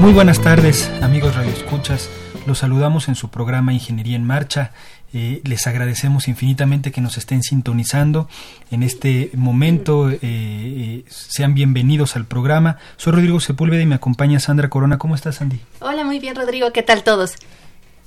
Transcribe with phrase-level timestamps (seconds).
[0.00, 2.08] Muy buenas tardes, amigos radioescuchas.
[2.46, 4.72] Los saludamos en su programa Ingeniería en Marcha.
[5.12, 8.26] Eh, les agradecemos infinitamente que nos estén sintonizando
[8.70, 10.08] en este momento.
[10.08, 12.78] Eh, eh, sean bienvenidos al programa.
[12.96, 14.96] Soy Rodrigo Sepúlveda y me acompaña Sandra Corona.
[14.96, 15.60] ¿Cómo estás, Sandy?
[15.80, 16.72] Hola, muy bien, Rodrigo.
[16.72, 17.34] ¿Qué tal todos?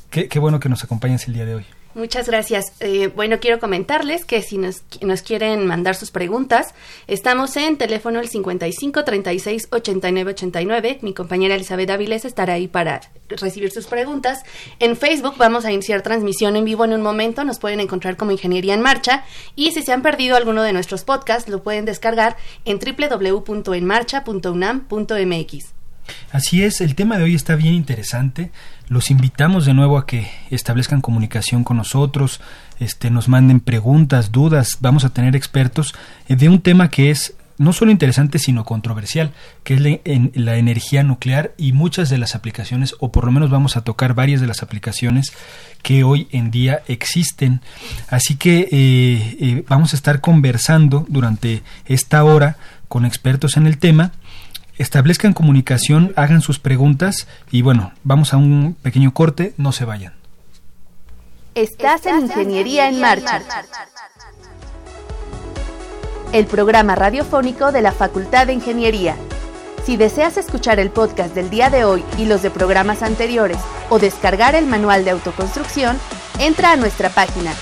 [0.09, 1.65] Qué, qué bueno que nos acompañas el día de hoy.
[1.95, 2.73] Muchas gracias.
[2.79, 6.73] Eh, bueno, quiero comentarles que si nos, nos, quieren mandar sus preguntas,
[7.07, 10.97] estamos en teléfono el 55 36 89 89.
[11.01, 14.41] Mi compañera Elizabeth Áviles estará ahí para recibir sus preguntas.
[14.79, 17.43] En Facebook vamos a iniciar transmisión en vivo en un momento.
[17.43, 19.23] Nos pueden encontrar como Ingeniería en Marcha.
[19.55, 25.73] Y si se han perdido alguno de nuestros podcasts, lo pueden descargar en www.enmarcha.unam.mx.
[26.31, 28.51] Así es, el tema de hoy está bien interesante.
[28.89, 32.41] Los invitamos de nuevo a que establezcan comunicación con nosotros,
[32.79, 34.77] este, nos manden preguntas, dudas.
[34.81, 35.93] Vamos a tener expertos
[36.27, 39.31] eh, de un tema que es no solo interesante sino controversial,
[39.63, 43.31] que es la, en, la, energía nuclear y muchas de las aplicaciones, o por lo
[43.31, 45.31] menos vamos a tocar varias de las aplicaciones
[45.81, 47.61] que hoy en día existen.
[48.09, 53.77] Así que eh, eh, vamos a estar conversando durante esta hora con expertos en el
[53.77, 54.11] tema
[54.77, 60.13] establezcan comunicación, hagan sus preguntas y bueno, vamos a un pequeño corte, no se vayan.
[61.55, 63.43] Estás en Ingeniería en Marcha.
[66.31, 69.15] El programa radiofónico de la Facultad de Ingeniería.
[69.85, 73.59] Si deseas escuchar el podcast del día de hoy y los de programas anteriores
[73.89, 75.99] o descargar el manual de autoconstrucción,
[76.39, 77.53] entra a nuestra página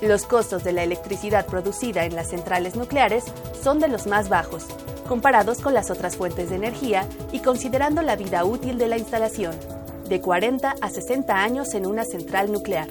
[0.00, 3.22] Los costos de la electricidad producida en las centrales nucleares
[3.62, 4.66] son de los más bajos,
[5.06, 9.54] comparados con las otras fuentes de energía y considerando la vida útil de la instalación,
[10.08, 12.88] de 40 a 60 años en una central nuclear.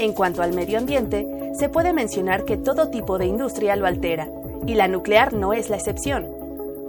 [0.00, 1.28] En cuanto al medio ambiente,
[1.62, 4.28] se puede mencionar que todo tipo de industria lo altera,
[4.66, 6.26] y la nuclear no es la excepción.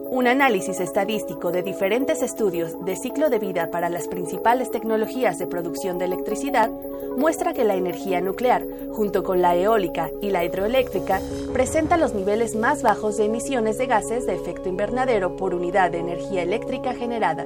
[0.09, 5.45] Un análisis estadístico de diferentes estudios de ciclo de vida para las principales tecnologías de
[5.45, 6.71] producción de electricidad
[7.15, 11.21] muestra que la energía nuclear, junto con la eólica y la hidroeléctrica,
[11.53, 15.99] presenta los niveles más bajos de emisiones de gases de efecto invernadero por unidad de
[15.99, 17.45] energía eléctrica generada.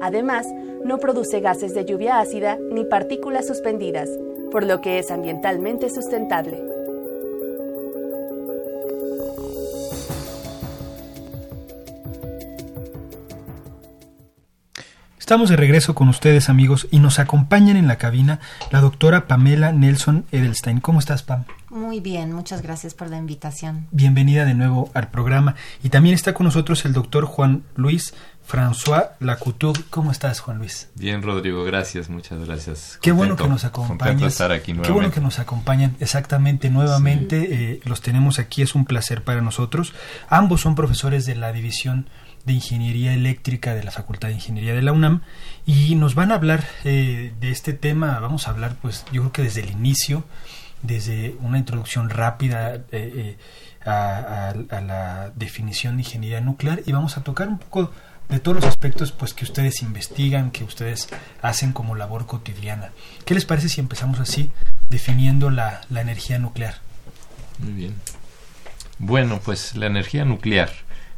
[0.00, 0.46] Además,
[0.86, 4.08] no produce gases de lluvia ácida ni partículas suspendidas,
[4.56, 6.58] por lo que es ambientalmente sustentable.
[15.18, 19.72] Estamos de regreso con ustedes amigos y nos acompañan en la cabina la doctora Pamela
[19.72, 20.80] Nelson Edelstein.
[20.80, 21.44] ¿Cómo estás, Pam?
[21.68, 23.88] Muy bien, muchas gracias por la invitación.
[23.90, 25.56] Bienvenida de nuevo al programa.
[25.82, 28.14] Y también está con nosotros el doctor Juan Luis
[28.46, 29.80] François Lacouture.
[29.90, 30.88] ¿Cómo estás, Juan Luis?
[30.94, 32.98] Bien, Rodrigo, gracias, muchas gracias.
[33.02, 37.48] Qué bueno que nos estar aquí Qué bueno que nos acompañan exactamente nuevamente.
[37.50, 39.94] Eh, los tenemos aquí, es un placer para nosotros.
[40.28, 42.08] Ambos son profesores de la División
[42.44, 45.22] de Ingeniería Eléctrica de la Facultad de Ingeniería de la UNAM
[45.66, 48.20] y nos van a hablar eh, de este tema.
[48.20, 50.24] Vamos a hablar, pues, yo creo que desde el inicio,
[50.82, 52.84] desde una introducción rápida.
[52.92, 53.36] Eh,
[53.88, 57.92] a, a, la definición de ingeniería nuclear y vamos a tocar un poco
[58.28, 61.08] de todos los aspectos pues que ustedes investigan, que ustedes
[61.42, 62.90] hacen como labor cotidiana.
[63.24, 64.50] ¿Qué les parece si empezamos así
[64.88, 66.80] definiendo la, la energía nuclear?
[67.58, 67.94] Muy bien.
[68.98, 70.70] Bueno, pues la energía nuclear,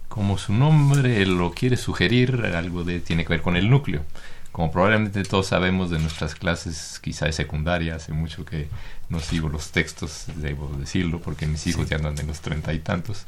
[0.09, 4.05] como su nombre lo quiere sugerir, algo de tiene que ver con el núcleo.
[4.53, 8.69] Como probablemente todos sabemos de nuestras clases, quizá de secundaria, hace mucho que
[9.09, 12.81] no sigo los textos, debo decirlo, porque mis hijos ya andan en los treinta y
[12.81, 13.25] tantos.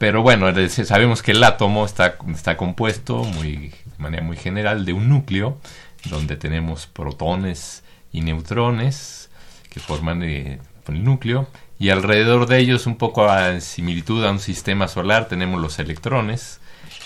[0.00, 4.94] Pero bueno, sabemos que el átomo está, está compuesto muy, de manera muy general de
[4.94, 5.58] un núcleo
[6.06, 9.28] donde tenemos protones y neutrones
[9.68, 10.58] que forman eh,
[10.88, 11.48] el núcleo
[11.78, 16.62] y alrededor de ellos un poco en similitud a un sistema solar tenemos los electrones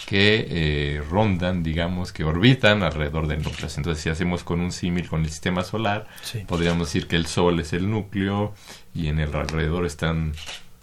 [0.06, 3.68] que eh, rondan, digamos, que orbitan alrededor del núcleo.
[3.76, 6.06] Entonces, si hacemos con un símil con el sistema solar,
[6.46, 8.54] podríamos decir que el Sol es el núcleo
[8.94, 10.34] y en el alrededor están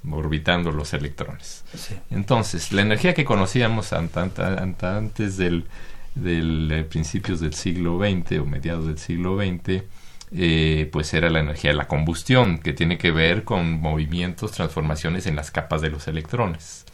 [0.10, 1.64] orbitando los electrones.
[2.10, 5.66] Entonces, la energía que conocíamos antes del,
[6.16, 9.84] del eh, principios del siglo XX o mediados del siglo XX,
[10.34, 15.28] eh, pues era la energía de la combustión, que tiene que ver con movimientos, transformaciones
[15.28, 16.86] en las capas de los electrones.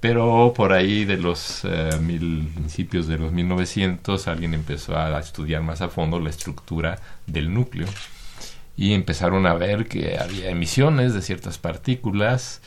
[0.00, 5.62] Pero por ahí de los eh, mil, principios de los 1900 alguien empezó a estudiar
[5.62, 7.86] más a fondo la estructura del núcleo
[8.80, 12.62] y empezaron a ver que había emisiones de ciertas partículas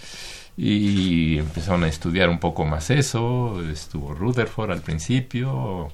[0.56, 3.68] y empezaron a estudiar un poco más eso.
[3.68, 5.92] Estuvo Rutherford al principio,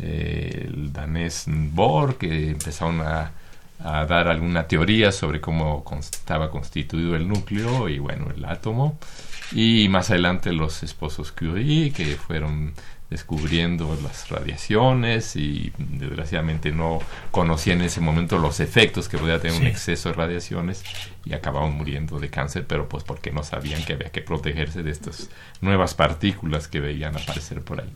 [0.00, 3.30] eh, el danés Bohr, que empezaron a,
[3.78, 8.98] a, dar alguna teoría sobre cómo estaba constituido el núcleo y bueno, el átomo.
[9.52, 12.74] Y más adelante los esposos Curie, que fueron
[13.12, 16.98] descubriendo las radiaciones y desgraciadamente no
[17.30, 20.82] conocía en ese momento los efectos que podía tener un exceso de radiaciones
[21.26, 24.90] y acababan muriendo de cáncer, pero pues porque no sabían que había que protegerse de
[24.90, 25.28] estas
[25.60, 27.92] nuevas partículas que veían aparecer por ahí.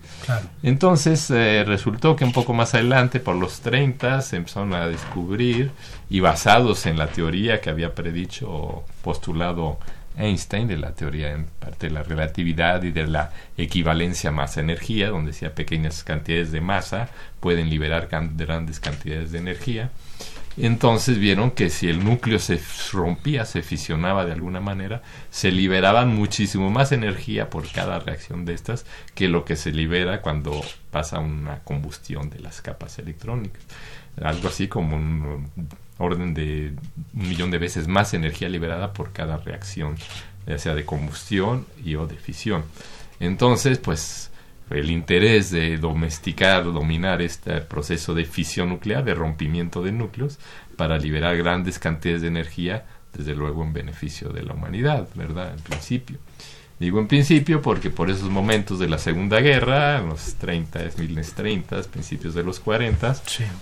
[0.63, 5.71] Entonces eh, resultó que un poco más adelante, por los 30, se empezaron a descubrir
[6.11, 9.79] y basados en la teoría que había predicho o postulado
[10.17, 15.33] Einstein de la teoría en parte de la relatividad y de la equivalencia masa-energía, donde
[15.33, 17.09] decía pequeñas cantidades de masa
[17.41, 19.91] pueden liberar grandes cantidades de energía.
[20.59, 22.59] Entonces vieron que si el núcleo se
[22.93, 28.55] rompía, se fisionaba de alguna manera, se liberaban muchísimo más energía por cada reacción de
[28.55, 33.62] estas que lo que se libera cuando pasa una combustión de las capas electrónicas.
[34.23, 35.51] Algo así como un
[35.99, 36.73] orden de
[37.15, 39.97] un millón de veces más energía liberada por cada reacción,
[40.47, 42.65] ya sea de combustión y o de fisión.
[43.21, 44.31] Entonces, pues
[44.71, 50.39] el interés de domesticar, dominar este proceso de fisión nuclear, de rompimiento de núcleos,
[50.77, 55.55] para liberar grandes cantidades de energía, desde luego en beneficio de la humanidad, ¿verdad?
[55.57, 56.19] En principio.
[56.78, 61.83] Digo en principio porque por esos momentos de la Segunda Guerra, en los 30, 1930,
[61.85, 63.16] principios de los 40,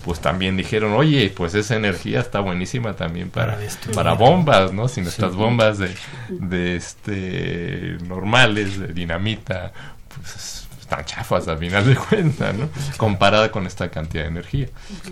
[0.04, 3.56] pues también dijeron, oye, pues esa energía está buenísima también para,
[3.94, 4.88] para, bombas, ¿no?
[4.88, 5.94] Si nuestras bombas de,
[6.28, 9.72] de este normales, de dinamita,
[10.08, 10.53] pues
[10.84, 12.68] están chafas a final de cuentas, ¿no?
[12.96, 14.68] Comparada con esta cantidad de energía.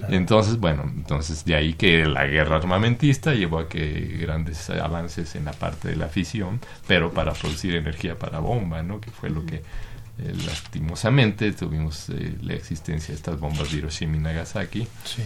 [0.09, 5.47] Entonces, bueno, entonces de ahí que la guerra armamentista llevó a que grandes avances en
[5.47, 9.01] la parte de la fisión, pero para producir energía para bomba, ¿no?
[9.01, 14.17] Que fue lo que eh, lastimosamente tuvimos eh, la existencia de estas bombas de Hiroshima
[14.17, 14.87] y Nagasaki.
[15.05, 15.23] Sí.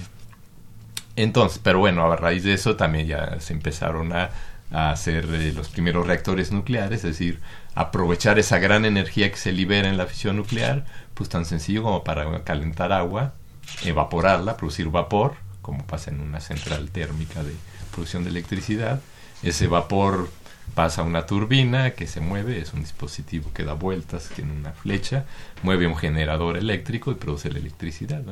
[1.17, 4.31] Entonces, pero bueno, a raíz de eso también ya se empezaron a,
[4.71, 7.41] hacer eh, los primeros reactores nucleares, es decir,
[7.76, 12.04] aprovechar esa gran energía que se libera en la fisión nuclear, pues tan sencillo como
[12.04, 13.35] para calentar agua,
[13.85, 17.52] evaporarla, producir vapor, como pasa en una central térmica de
[17.92, 19.00] producción de electricidad.
[19.42, 20.30] Ese vapor
[20.75, 24.73] pasa a una turbina que se mueve, es un dispositivo que da vueltas, tiene una
[24.73, 25.26] flecha,
[25.62, 28.23] mueve un generador eléctrico y produce la electricidad.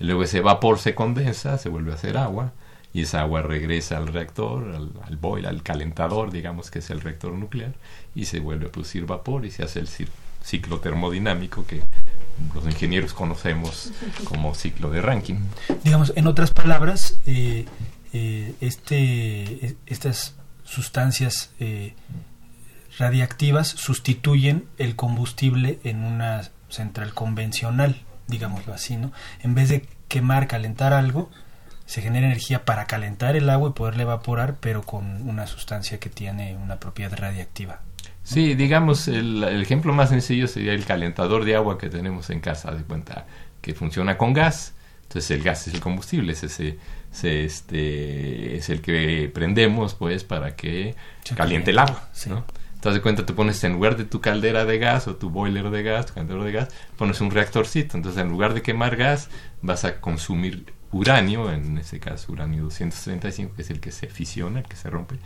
[0.00, 2.52] luego ese vapor se condensa, se vuelve a hacer agua,
[2.96, 7.02] y esa agua regresa al reactor, al, al boil, al calentador, digamos que es el
[7.02, 7.74] reactor nuclear,
[8.14, 9.88] y se vuelve a producir vapor y se hace el
[10.42, 11.82] ciclo termodinámico que
[12.54, 13.92] los ingenieros conocemos
[14.24, 15.40] como ciclo de Rankine.
[15.84, 17.66] Digamos, en otras palabras, eh,
[18.14, 20.34] eh, este, e, estas
[20.64, 21.92] sustancias eh,
[22.98, 29.12] radiactivas sustituyen el combustible en una central convencional, digámoslo así, ¿no?
[29.42, 31.30] En vez de quemar, calentar algo,
[31.86, 36.10] se genera energía para calentar el agua y poderla evaporar, pero con una sustancia que
[36.10, 37.80] tiene una propiedad radiactiva.
[38.22, 42.72] Sí, digamos, el, ejemplo más sencillo sería el calentador de agua que tenemos en casa,
[42.72, 43.24] de cuenta
[43.60, 44.74] que funciona con gas.
[45.02, 46.78] Entonces el gas es el combustible, es ese,
[47.22, 50.96] este, es el que prendemos pues para que
[51.36, 52.44] caliente el agua, ¿no?
[52.80, 55.70] te das cuenta, te pones en lugar de tu caldera de gas o tu boiler
[55.70, 57.96] de gas, tu caldero de gas, pones un reactorcito.
[57.96, 59.28] Entonces, en lugar de quemar gas,
[59.62, 64.60] vas a consumir uranio, en este caso uranio 235, que es el que se fisiona,
[64.60, 65.16] el que se rompe,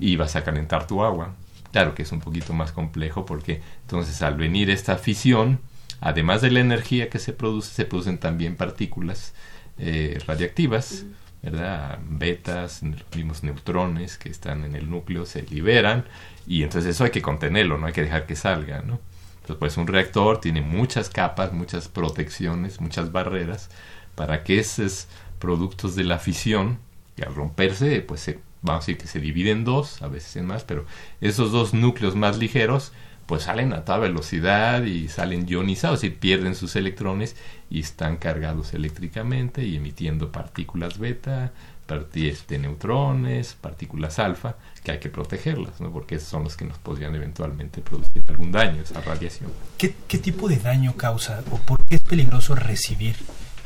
[0.00, 1.34] y vas a calentar tu agua.
[1.72, 5.60] Claro que es un poquito más complejo porque entonces al venir esta fisión,
[6.00, 9.34] además de la energía que se produce, se producen también partículas
[9.78, 11.04] eh, radiactivas.
[11.42, 11.98] ¿verdad?
[12.08, 16.06] Betas, los mismos neutrones que están en el núcleo se liberan
[16.46, 18.98] y entonces eso hay que contenerlo, no hay que dejar que salga, ¿no?
[19.44, 23.68] Entonces, pues un reactor tiene muchas capas, muchas protecciones, muchas barreras
[24.14, 26.78] para que esos productos de la fisión,
[27.16, 30.36] que al romperse, pues se, vamos a decir que se dividen en dos, a veces
[30.36, 30.84] en más, pero
[31.20, 32.92] esos dos núcleos más ligeros,
[33.26, 37.36] pues salen a toda velocidad y salen ionizados, y pierden sus electrones
[37.70, 41.52] y están cargados eléctricamente y emitiendo partículas beta,
[41.86, 45.92] de neutrones, partículas alfa, que hay que protegerlas, ¿no?
[45.92, 49.50] porque esos son los que nos podrían eventualmente producir algún daño, esa radiación.
[49.76, 53.16] ¿Qué, tipo de daño causa o por qué es peligroso recibir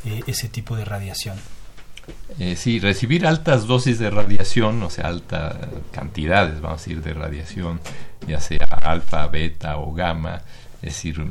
[0.05, 1.37] eh, ese tipo de radiación?
[2.39, 5.57] Eh, sí, recibir altas dosis de radiación, o sea, altas
[5.93, 7.81] cantidades, vamos a decir, de radiación,
[8.27, 10.43] ya sea alfa, beta o gamma,
[10.83, 11.23] es decir,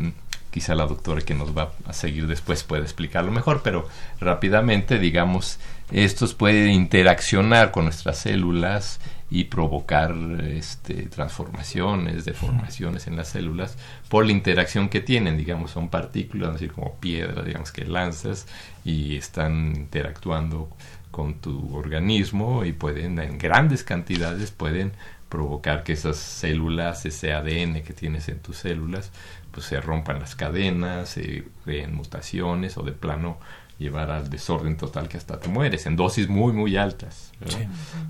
[0.51, 3.87] quizá la doctora que nos va a seguir después puede explicarlo mejor, pero
[4.19, 5.59] rápidamente, digamos,
[5.91, 13.77] estos pueden interaccionar con nuestras células y provocar este, transformaciones, deformaciones en las células
[14.09, 18.47] por la interacción que tienen, digamos, son partículas, así como piedras, digamos, que lanzas
[18.85, 20.69] y están interactuando
[21.11, 24.93] con tu organismo y pueden, en grandes cantidades, pueden
[25.29, 29.11] provocar que esas células, ese ADN que tienes en tus células,
[29.51, 33.39] pues se rompan las cadenas, se creen mutaciones o de plano
[33.77, 37.31] llevar al desorden total que hasta te mueres, en dosis muy, muy altas.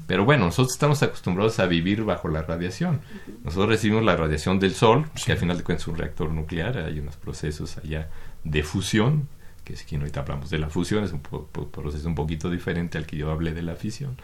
[0.07, 3.01] Pero bueno, nosotros estamos acostumbrados a vivir bajo la radiación.
[3.43, 6.77] Nosotros recibimos la radiación del Sol, que al final de cuentas es un reactor nuclear,
[6.77, 8.09] hay unos procesos allá
[8.43, 9.27] de fusión,
[9.65, 13.05] que es que ahorita hablamos de la fusión, es un proceso un poquito diferente al
[13.05, 14.15] que yo hablé de la fisión.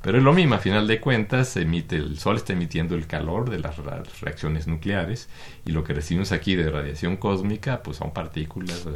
[0.00, 3.50] Pero es lo mismo, a final de cuentas, emite, el Sol está emitiendo el calor
[3.50, 3.76] de las
[4.20, 5.28] reacciones nucleares
[5.66, 8.86] y lo que recibimos aquí de radiación cósmica, pues son partículas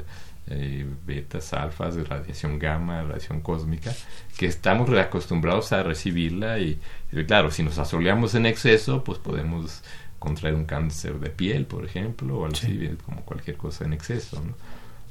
[0.50, 3.92] eh, betas, alfas, de radiación gamma, radiación cósmica,
[4.36, 6.78] que estamos acostumbrados a recibirla y,
[7.26, 9.82] claro, si nos asoleamos en exceso, pues podemos
[10.18, 14.42] contraer un cáncer de piel, por ejemplo, o algo así, como cualquier cosa en exceso,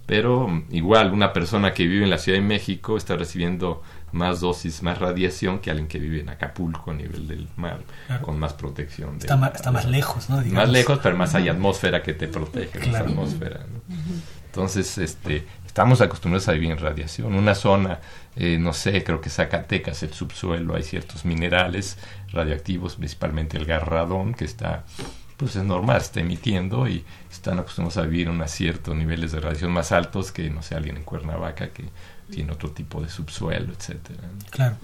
[0.06, 4.82] Pero igual, una persona que vive en la Ciudad de México está recibiendo más dosis,
[4.82, 7.82] más radiación que alguien que vive en Acapulco a nivel del mar,
[8.22, 9.18] con más protección.
[9.18, 10.42] Está, más, está más lejos, ¿no?
[10.46, 13.66] Más lejos, pero más hay atmósfera que te protege, atmósfera.
[14.58, 17.36] Entonces, este, estamos acostumbrados a vivir en radiación.
[17.36, 18.00] Una zona,
[18.36, 22.00] eh, no sé, creo que Zacatecas, el subsuelo, hay ciertos minerales
[22.32, 24.84] radioactivos, principalmente el garradón, que está,
[25.38, 29.72] pues es normal, está emitiendo y están acostumbrados a vivir en ciertos niveles de radiación
[29.72, 31.84] más altos que, no sé, alguien en Cuernavaca que
[32.32, 34.24] tiene otro tipo de subsuelo, etcétera.
[34.50, 34.78] Claro.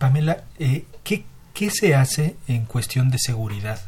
[0.00, 3.80] Pamela, eh, ¿qué, ¿qué se hace en cuestión de seguridad?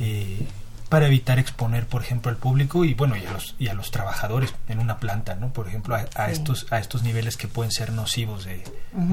[0.00, 0.46] Eh,
[0.88, 3.90] para evitar exponer, por ejemplo, al público y bueno, y a los, y a los
[3.90, 5.52] trabajadores en una planta, ¿no?
[5.52, 8.62] Por ejemplo, a, estos, a estos niveles que pueden ser nocivos de,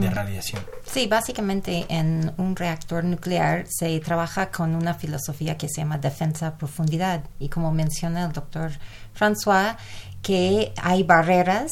[0.10, 0.64] radiación.
[0.86, 6.48] Sí, básicamente en un reactor nuclear se trabaja con una filosofía que se llama defensa
[6.48, 8.72] a profundidad y como menciona el doctor
[9.18, 9.76] François,
[10.22, 11.72] que hay barreras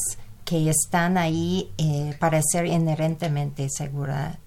[0.52, 4.38] que están ahí eh, para ser inherentemente segura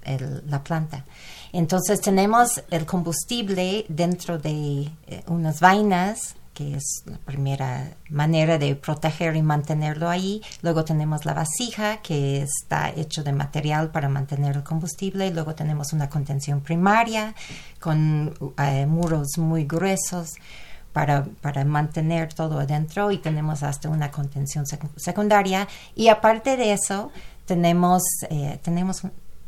[0.46, 1.06] la planta.
[1.50, 8.76] Entonces tenemos el combustible dentro de eh, unas vainas que es la primera manera de
[8.76, 10.42] proteger y mantenerlo ahí.
[10.62, 15.32] Luego tenemos la vasija, que está hecho de material para mantener el combustible.
[15.32, 17.34] Luego tenemos una contención primaria
[17.80, 20.34] con eh, muros muy gruesos
[20.94, 24.64] para, para, mantener todo adentro y tenemos hasta una contención
[24.96, 25.68] secundaria.
[25.94, 27.10] Y aparte de eso,
[27.44, 29.02] tenemos, eh, tenemos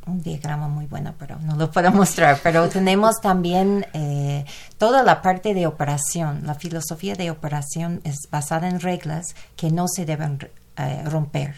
[0.07, 2.41] un diagrama muy bueno, pero no lo puedo mostrar.
[2.43, 4.45] Pero tenemos también eh,
[4.77, 6.43] toda la parte de operación.
[6.45, 10.39] La filosofía de operación es basada en reglas que no se deben
[10.77, 11.55] eh, romper.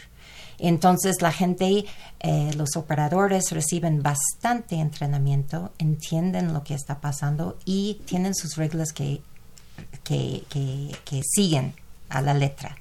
[0.59, 1.85] Entonces la gente,
[2.21, 8.93] eh, los operadores reciben bastante entrenamiento, entienden lo que está pasando y tienen sus reglas
[8.93, 9.23] que,
[10.09, 11.75] que, que, siguen
[12.09, 12.77] a la letra.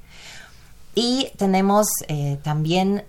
[0.96, 3.06] Y tenemos eh, también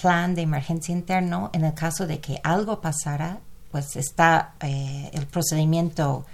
[0.00, 3.38] plan de emergencia interno en el caso de que algo pasara,
[3.72, 6.26] pues está eh, el procedimiento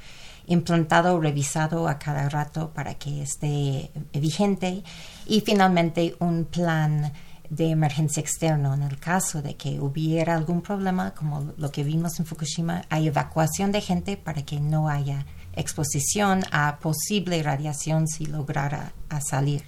[0.46, 4.82] implantado, revisado a cada rato para que esté vigente
[5.26, 7.12] y finalmente un plan
[7.49, 8.75] de emergencia externo.
[8.75, 13.06] En el caso de que hubiera algún problema, como lo que vimos en Fukushima, hay
[13.08, 18.92] evacuación de gente para que no haya exposición a posible radiación si lograra
[19.28, 19.62] salir.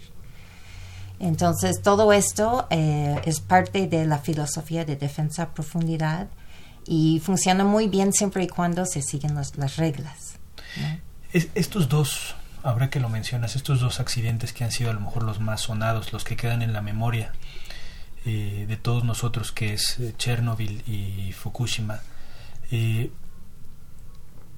[1.18, 6.28] Entonces, todo esto eh, es parte de la filosofía de defensa a profundidad
[6.86, 10.38] y funciona muy bien siempre y cuando se siguen las reglas.
[11.32, 15.22] estos dos, habrá que lo mencionas, estos dos accidentes que han sido a lo mejor
[15.22, 17.32] los más sonados, los que quedan en la memoria,
[18.24, 22.00] eh, de todos nosotros, que es eh, Chernobyl y Fukushima,
[22.70, 23.10] eh,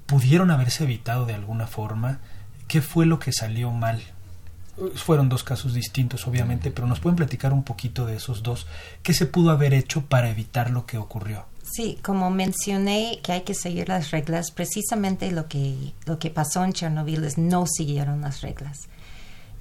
[0.07, 2.21] pudieron haberse evitado de alguna forma.
[2.69, 4.03] ¿Qué fue lo que salió mal?
[4.97, 8.67] Fueron dos casos distintos, obviamente, pero nos pueden platicar un poquito de esos dos.
[9.03, 11.47] ¿Qué se pudo haber hecho para evitar lo que ocurrió?
[11.63, 16.65] Sí, como mencioné que hay que seguir las reglas, precisamente lo que, lo que pasó
[16.65, 18.89] en Chernobyl es no siguieron las reglas.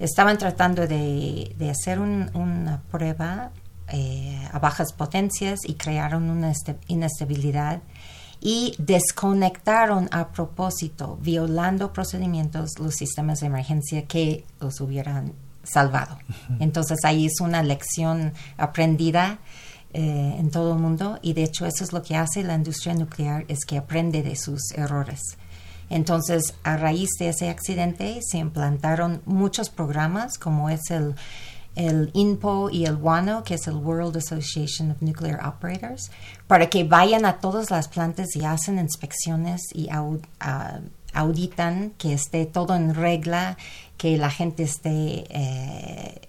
[0.00, 3.52] Estaban tratando de, de hacer una prueba
[3.88, 6.52] eh, a bajas potencias y crearon una
[6.88, 7.82] inestabilidad
[8.40, 16.18] y desconectaron a propósito, violando procedimientos, los sistemas de emergencia que los hubieran salvado.
[16.60, 19.38] Entonces ahí es una lección aprendida
[19.92, 22.94] eh, en todo el mundo y de hecho eso es lo que hace la industria
[22.94, 25.20] nuclear, es que aprende de sus errores.
[25.90, 31.14] Entonces, a raíz de ese accidente se implantaron muchos programas como es el
[31.76, 36.10] el INPO y el WANO, que es el World Association of Nuclear Operators,
[36.46, 39.88] para que vayan a todas las plantas y hacen inspecciones y
[41.12, 43.56] auditan que esté todo en regla,
[43.96, 46.28] que la gente esté eh,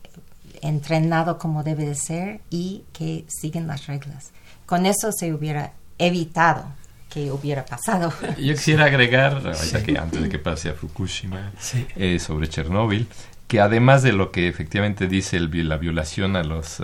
[0.61, 4.31] entrenado como debe de ser y que siguen las reglas.
[4.65, 6.65] Con eso se hubiera evitado
[7.09, 8.11] que hubiera pasado.
[8.37, 9.41] Yo quisiera agregar,
[9.85, 11.53] que antes de que pase a Fukushima,
[11.95, 13.07] eh, sobre Chernóbil,
[13.47, 16.81] que además de lo que efectivamente dice el, la violación a los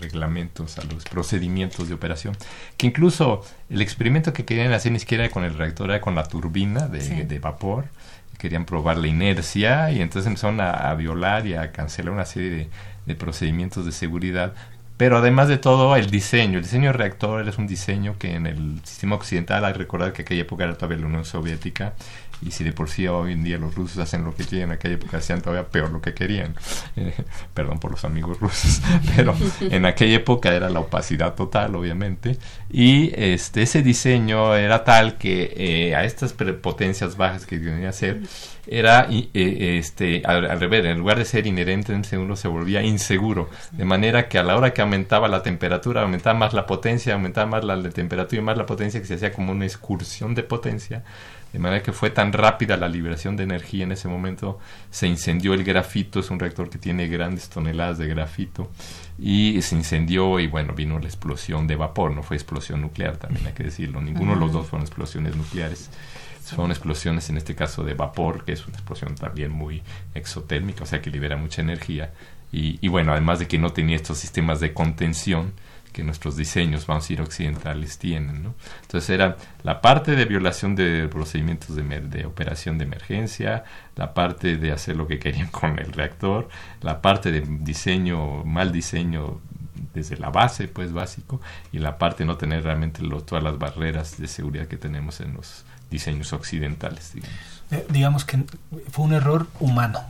[0.00, 2.36] reglamentos, a los procedimientos de operación,
[2.76, 6.24] que incluso el experimento que querían hacer ni siquiera con el reactor, era con la
[6.24, 7.86] turbina de, vapor,
[8.38, 12.68] querían probar la inercia y entonces empezaron a, violar y a cancelar una serie
[13.04, 14.54] de, procedimientos de seguridad
[14.96, 16.58] pero además de todo, el diseño.
[16.58, 20.12] El diseño del reactor es un diseño que en el sistema occidental, hay que recordar
[20.12, 21.94] que aquella época era todavía la Unión Soviética,
[22.42, 24.74] y si de por sí hoy en día los rusos hacen lo que quieren, en
[24.74, 26.54] aquella época hacían todavía peor lo que querían.
[26.96, 27.14] Eh,
[27.54, 28.80] perdón por los amigos rusos,
[29.16, 32.38] pero en aquella época era la opacidad total, obviamente,
[32.70, 37.92] y este ese diseño era tal que eh, a estas potencias bajas que tenía que
[37.92, 38.20] ser
[38.66, 43.50] era eh, este al, revés, en lugar de ser inherente en segundo se volvía inseguro,
[43.72, 47.46] de manera que a la hora que aumentaba la temperatura, aumentaba más la potencia, aumentaba
[47.46, 51.02] más la temperatura y más la potencia que se hacía como una excursión de potencia
[51.52, 54.58] de manera que fue tan rápida la liberación de energía en ese momento,
[54.90, 58.70] se incendió el grafito, es un reactor que tiene grandes toneladas de grafito,
[59.18, 63.46] y se incendió y bueno, vino la explosión de vapor, no fue explosión nuclear, también
[63.46, 65.90] hay que decirlo, ninguno de los dos fueron explosiones nucleares.
[66.44, 69.82] Son explosiones en este caso de vapor, que es una explosión también muy
[70.14, 72.12] exotérmica, o sea que libera mucha energía.
[72.50, 75.52] Y, y bueno, además de que no tenía estos sistemas de contención,
[75.92, 78.42] que nuestros diseños, vamos a ir occidentales, tienen.
[78.42, 78.54] ¿no?
[78.82, 83.64] Entonces era la parte de violación de procedimientos de, de, operación de emergencia,
[83.96, 86.48] la parte de hacer lo que querían con el reactor,
[86.80, 89.40] la parte de diseño, mal diseño
[89.94, 91.40] desde la base, pues básico,
[91.72, 95.34] y la parte de no tener realmente todas las barreras de seguridad que tenemos en
[95.34, 97.36] los diseños occidentales, digamos.
[97.70, 98.44] Eh, digamos que
[98.90, 100.00] fue un error humano.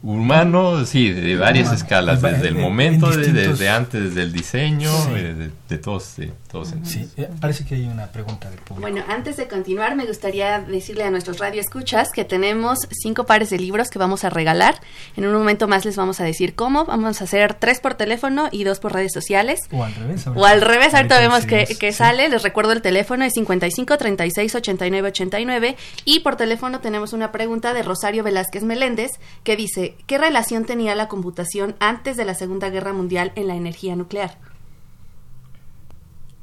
[0.00, 5.78] Humano, sí, de varias escalas, desde el momento, desde antes, desde el diseño, eh, de,
[5.78, 6.72] todos, de todos.
[6.84, 8.80] Sí, eh, parece que hay una pregunta de público.
[8.80, 13.58] Bueno, antes de continuar, me gustaría decirle a nuestros radioescuchas que tenemos cinco pares de
[13.58, 14.80] libros que vamos a regalar.
[15.16, 16.84] En un momento más les vamos a decir cómo.
[16.84, 19.58] Vamos a hacer tres por teléfono y dos por redes sociales.
[19.72, 20.26] O al revés.
[20.28, 22.28] O al revés, ahorita, vemos que, que sale.
[22.28, 27.74] Les recuerdo el teléfono es 55 36 89 89 y por teléfono tenemos una pregunta
[27.74, 29.10] de Rosario Velázquez Meléndez
[29.42, 33.54] que dice ¿qué relación tenía la computación antes de la Segunda Guerra Mundial en la
[33.54, 34.38] energía nuclear?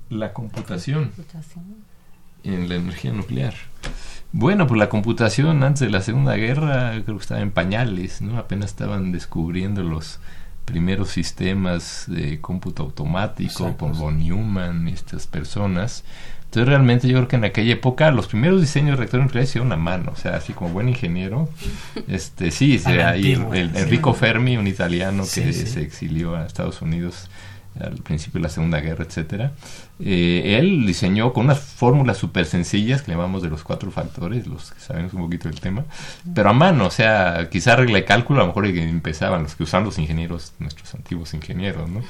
[0.09, 1.11] La computación,
[2.43, 3.55] en la energía nuclear.
[4.31, 8.37] Bueno, pues la computación antes de la Segunda Guerra creo que estaba en pañales, ¿no?
[8.37, 10.19] Apenas estaban descubriendo los
[10.65, 16.03] primeros sistemas de cómputo automático por von Neumann y estas personas.
[16.55, 19.73] Entonces realmente yo creo que en aquella época los primeros diseños de reactores nucleares hicieron
[19.73, 21.49] a mano, o sea, así como buen ingeniero.
[22.07, 27.29] Este, sí, ahí el, Enrico Fermi, un italiano que se exilió a Estados Unidos
[27.79, 29.51] al principio de la Segunda Guerra, etcétera.
[29.99, 34.71] Eh, él diseñó con unas fórmulas súper sencillas que llamamos de los cuatro factores, los
[34.71, 35.85] que sabemos un poquito del tema,
[36.33, 39.63] pero a mano, o sea, quizá regla de cálculo, a lo mejor empezaban los que
[39.63, 42.01] usaban los ingenieros, nuestros antiguos ingenieros, ¿no?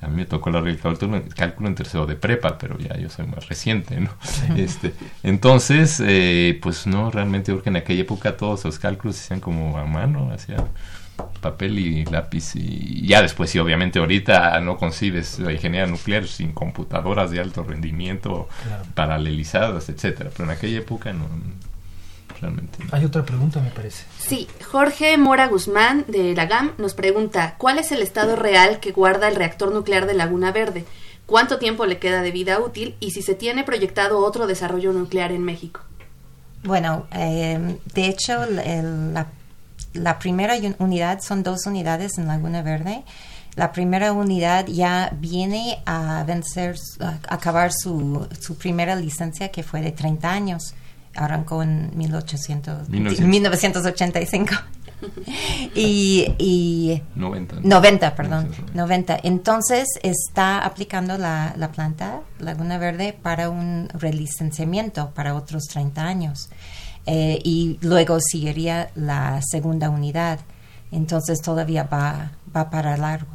[0.00, 3.08] A mí me tocó la regla de cálculo, en tercero de prepa, pero ya yo
[3.08, 4.10] soy más reciente, ¿no?
[4.56, 9.40] Este, entonces, eh, pues no, realmente porque en aquella época todos los cálculos se hacían
[9.40, 10.64] como a mano, hacían
[11.44, 16.52] papel y lápiz y ya después sí obviamente ahorita no concibes la ingeniería nuclear sin
[16.52, 18.48] computadoras de alto rendimiento
[18.94, 20.30] paralelizadas etcétera.
[20.34, 21.26] Pero en aquella época no
[22.40, 24.04] realmente hay otra pregunta me parece.
[24.18, 28.92] Sí Jorge Mora Guzmán de la GAM nos pregunta cuál es el estado real que
[28.92, 30.86] guarda el reactor nuclear de Laguna Verde
[31.26, 35.30] cuánto tiempo le queda de vida útil y si se tiene proyectado otro desarrollo nuclear
[35.30, 35.80] en México.
[36.62, 39.26] Bueno eh, de hecho el, la
[39.94, 43.04] la primera unidad son dos unidades en Laguna Verde.
[43.54, 49.80] La primera unidad ya viene a vencer, a acabar su, su primera licencia que fue
[49.80, 50.74] de 30 años.
[51.14, 54.54] Arrancó en 1800, 1985.
[55.76, 57.60] y, y 90.
[57.62, 58.50] 90, perdón.
[58.74, 59.20] 90.
[59.22, 66.48] Entonces está aplicando la, la planta Laguna Verde para un relicenciamiento para otros 30 años.
[67.06, 70.40] Eh, y luego seguiría la segunda unidad.
[70.90, 73.32] Entonces todavía va, va para largo.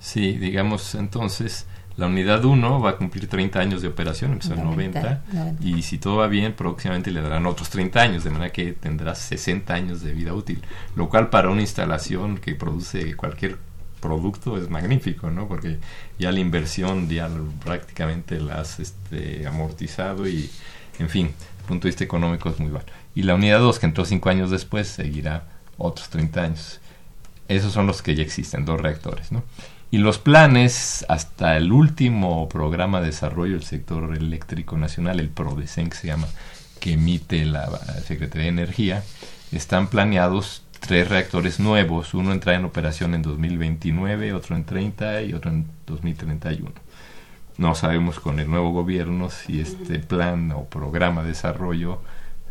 [0.00, 1.66] Sí, digamos entonces
[1.98, 5.24] la unidad 1 va a cumplir 30 años de operación, empezó en 90,
[5.60, 9.16] y si todo va bien, próximamente le darán otros 30 años, de manera que tendrá
[9.16, 10.62] 60 años de vida útil,
[10.94, 13.58] lo cual para una instalación que produce cualquier
[14.00, 15.48] producto es magnífico, ¿no?
[15.48, 15.78] Porque
[16.20, 17.28] ya la inversión ya
[17.64, 20.48] prácticamente la has este, amortizado y,
[21.00, 21.30] en fin,
[21.68, 22.86] punto de vista económico es muy bueno.
[23.14, 25.44] Y la unidad 2, que entró 5 años después, seguirá
[25.76, 26.80] otros 30 años.
[27.46, 29.30] Esos son los que ya existen, dos reactores.
[29.30, 29.44] ¿no?
[29.90, 35.90] Y los planes, hasta el último programa de desarrollo del sector eléctrico nacional, el PRODECEN,
[35.90, 36.26] que se llama,
[36.80, 37.68] que emite la
[38.04, 39.04] Secretaría de Energía,
[39.52, 42.12] están planeados tres reactores nuevos.
[42.14, 46.87] Uno entra en operación en 2029, otro en 30 y otro en 2031
[47.58, 52.00] no sabemos con el nuevo gobierno si este plan o programa de desarrollo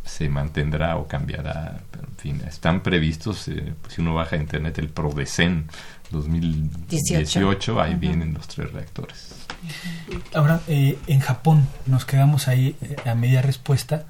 [0.04, 1.80] se mantendrá o cambiará.
[1.94, 5.68] en fin, están previstos, eh, si uno baja a internet el PRODECEN
[6.12, 9.34] 2018, ahí vienen los tres reactores.
[10.34, 14.06] Ahora, eh, en Japón, nos quedamos ahí eh, a media respuesta.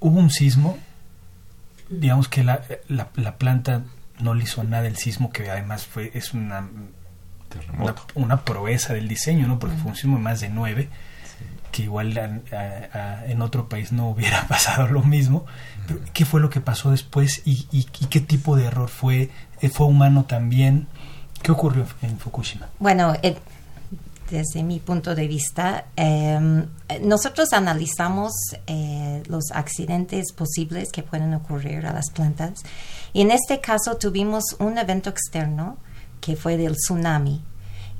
[0.00, 0.78] Hubo un sismo,
[1.88, 3.84] digamos que la, la, la planta
[4.20, 6.68] no le hizo nada el sismo, que además fue es una
[8.14, 9.58] una, proeza del diseño, ¿no?
[9.58, 10.88] Porque fue un más de nueve,
[11.72, 15.46] que igual en otro país no hubiera pasado lo mismo.
[16.12, 19.30] ¿Qué fue lo que pasó después y, qué tipo de error fue?
[19.60, 20.86] Eh, ¿Fue humano también?
[21.42, 22.68] ¿Qué ocurrió en Fukushima?
[22.78, 23.36] Bueno, eh,
[24.30, 26.66] desde mi punto de vista, em,
[27.02, 28.32] nosotros analizamos
[28.66, 32.60] eh, los accidentes posibles que pueden ocurrir a las plantas
[33.12, 35.78] y en este caso tuvimos un evento externo
[36.28, 37.42] que fue del tsunami,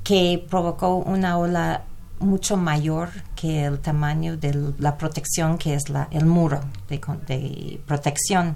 [0.03, 1.81] que provocó una ola
[2.19, 8.55] mucho mayor que el tamaño de la protección que es la, el muro de, protección.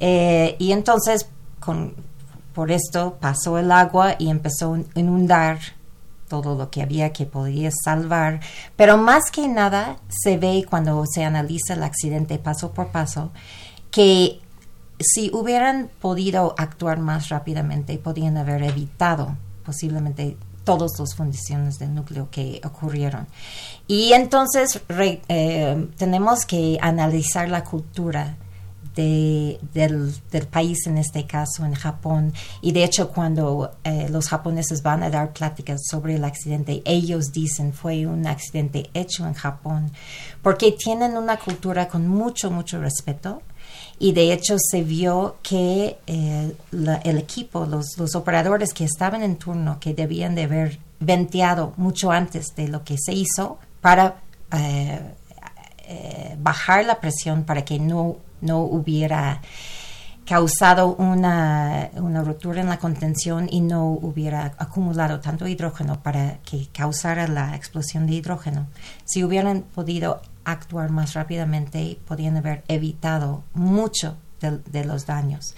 [0.00, 1.28] Eh, y entonces,
[1.60, 1.94] con,
[2.52, 5.60] por esto pasó el agua y empezó a inundar
[6.26, 8.40] todo lo que había que podía salvar.
[8.74, 13.30] Pero más que nada se ve cuando se analiza el accidente paso por paso
[13.92, 14.40] que
[15.00, 22.28] si hubieran podido actuar más rápidamente, podían haber evitado posiblemente todas las fundiciones del núcleo
[22.30, 23.26] que ocurrieron.
[23.86, 28.36] Y entonces eh, tenemos que analizar la cultura
[28.98, 30.12] del,
[30.50, 32.32] país, en este caso en Japón.
[32.60, 37.32] Y de hecho, cuando eh, los japoneses van a dar pláticas sobre el accidente, ellos
[37.32, 39.92] dicen fue un accidente hecho en Japón,
[40.42, 43.40] porque tienen una cultura con mucho, mucho respeto
[43.98, 46.56] y de hecho se vio que eh,
[47.04, 52.12] el equipo, los, los, operadores que estaban en turno, que debían de haber venteado mucho
[52.12, 54.20] antes de lo que se hizo para
[54.52, 55.00] eh,
[55.86, 59.40] eh, bajar la presión para que no, no hubiera
[60.24, 66.68] causado una, una rotura en la contención y no hubiera acumulado tanto hidrógeno para que
[66.70, 68.66] causara la explosión de hidrógeno.
[69.06, 75.54] Si hubieran podido actuar más rápidamente, podían haber evitado mucho de, los daños.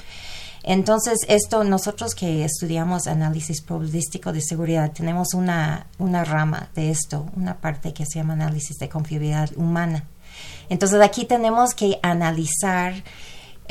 [0.63, 7.27] Entonces, esto, nosotros que estudiamos análisis probabilístico de seguridad, tenemos una, una rama de esto,
[7.35, 10.05] una parte que se llama análisis de confiabilidad humana.
[10.69, 12.95] Entonces, aquí tenemos que analizar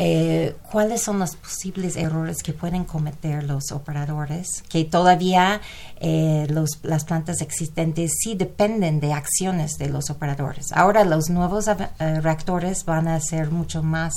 [0.01, 5.59] eh, cuáles son los posibles errores que pueden cometer los operadores, que todavía
[5.99, 6.47] eh,
[6.83, 10.71] las plantas existentes sí dependen de acciones de los operadores.
[10.71, 11.75] Ahora los nuevos eh,
[12.21, 14.13] reactores van a ser mucho más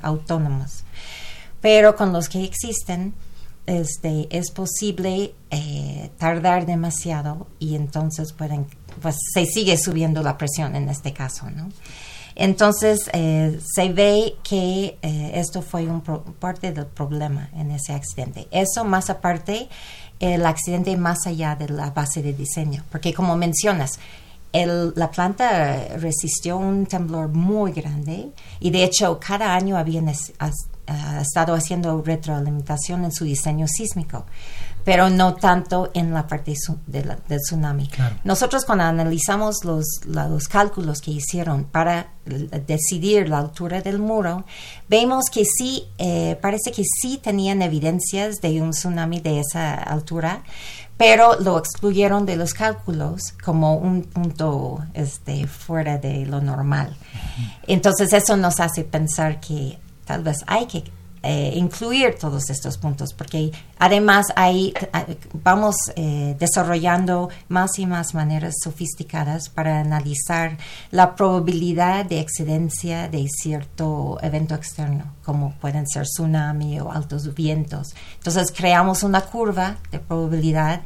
[0.00, 0.84] autónomos,
[1.60, 3.12] pero con los que existen
[3.66, 5.34] este, es posible
[6.18, 8.68] tardar demasiado y entonces pueden,
[9.02, 11.68] pues se sigue subiendo la presión en este caso, ¿no?
[12.40, 18.48] Entonces, eh, se ve que eh, esto fue un parte del problema en ese accidente.
[18.50, 19.68] Eso más aparte,
[20.20, 24.00] el accidente más allá de la base de diseño, porque como mencionas,
[24.54, 32.02] la planta resistió un temblor muy grande y de hecho cada año habían estado haciendo
[32.02, 34.24] retroalimentación en su diseño sísmico
[34.84, 36.54] pero no tanto en la parte
[36.86, 37.90] del tsunami.
[38.24, 42.08] Nosotros cuando analizamos los, los cálculos que hicieron para
[42.66, 44.44] decidir la altura del muro,
[44.88, 50.42] vemos que sí, eh, parece que sí tenían evidencias de un tsunami de esa altura,
[50.96, 56.94] pero lo excluyeron de los cálculos como un punto este, fuera de lo normal.
[57.66, 60.84] Entonces eso nos hace pensar que tal vez hay que
[61.22, 64.72] eh, incluir todos estos puntos, porque además ahí
[65.34, 70.56] vamos eh, desarrollando más y más maneras sofisticadas para analizar
[70.90, 77.88] la probabilidad de excedencia de cierto evento externo, como pueden ser tsunami o altos vientos.
[78.14, 80.80] Entonces creamos una curva de probabilidad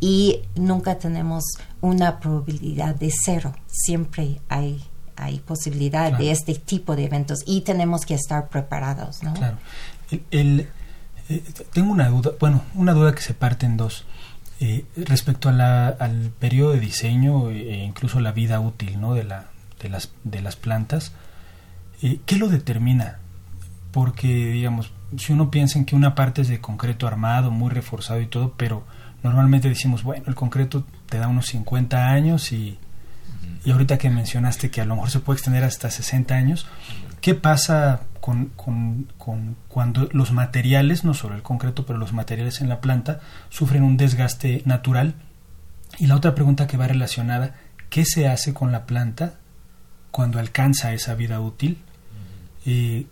[0.00, 1.44] y nunca tenemos
[1.80, 4.82] una probabilidad de cero, siempre hay
[5.20, 9.34] hay posibilidad de este tipo de eventos y tenemos que estar preparados, ¿no?
[9.34, 9.58] Claro.
[10.30, 10.68] El,
[11.28, 14.04] eh, tengo una duda, bueno, una duda que se parte en dos.
[14.60, 19.14] Eh, respecto a la, al periodo de diseño e incluso la vida útil ¿no?
[19.14, 19.46] de, la,
[19.80, 21.12] de, las, de las plantas,
[22.00, 23.20] ¿qué lo determina?
[23.90, 28.20] Porque, digamos, si uno piensa en que una parte es de concreto armado, muy reforzado
[28.20, 28.84] y todo, pero
[29.22, 32.78] normalmente decimos, bueno, el concreto te da unos 50 años y
[33.64, 36.66] y ahorita que mencionaste que a lo mejor se puede extender hasta 60 años,
[37.20, 42.68] ¿qué pasa con, con, cuando los materiales, no solo el concreto, pero los materiales en
[42.68, 43.20] la planta,
[43.50, 45.14] sufren un desgaste natural?
[45.98, 47.54] Y la otra pregunta que va relacionada,
[47.90, 49.34] ¿qué se hace con la planta
[50.10, 51.78] cuando alcanza esa vida útil?
[52.64, 53.06] Eh,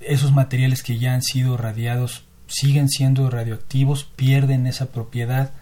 [0.00, 5.52] esos materiales que ya han sido radiados siguen siendo radioactivos, pierden esa propiedad.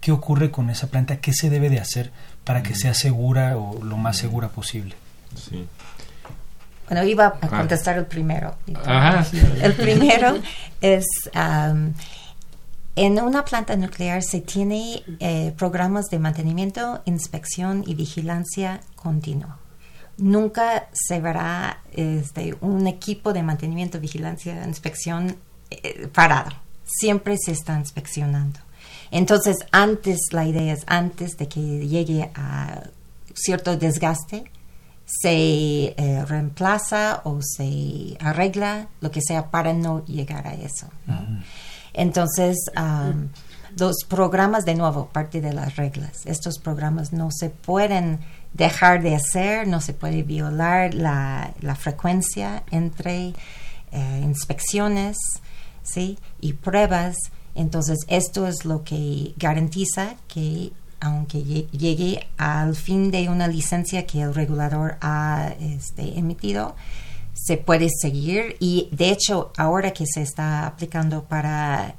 [0.00, 1.20] ¿Qué ocurre con esa planta?
[1.20, 2.12] ¿Qué se debe de hacer?
[2.44, 4.94] Para que sea segura o lo más segura posible.
[5.36, 5.66] Sí.
[6.88, 7.48] Bueno, iba a ah.
[7.48, 8.56] contestar el primero.
[9.62, 10.38] El primero
[10.80, 11.06] es,
[12.94, 19.58] en una planta nuclear se tiene eh, programas de mantenimiento, inspección y vigilancia continua.
[20.18, 25.36] Nunca se verá este, un equipo de mantenimiento, vigilancia, inspección
[25.70, 26.50] eh, parado.
[26.84, 28.60] Siempre se está inspeccionando.
[29.12, 32.82] Entonces, antes, la idea es antes de que llegue a
[33.34, 34.50] cierto desgaste,
[35.04, 40.88] se eh, reemplaza o se arregla lo que sea para no llegar a eso.
[41.92, 42.56] Entonces,
[43.78, 46.24] los programas, de nuevo, parte de las reglas.
[46.24, 48.20] Estos programas no se pueden
[48.54, 53.34] dejar de hacer, no se puede violar la, frecuencia entre
[53.92, 55.18] eh, inspecciones
[55.82, 56.18] ¿sí?
[56.40, 57.16] y pruebas
[57.54, 64.22] entonces, esto es lo que garantiza que aunque llegue al fin de una licencia que
[64.22, 66.76] el regulador ha este, emitido,
[67.34, 71.96] se puede seguir y de hecho ahora que se está aplicando para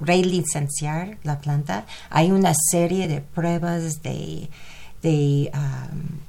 [0.00, 4.50] relicenciar la planta, hay una serie de pruebas de,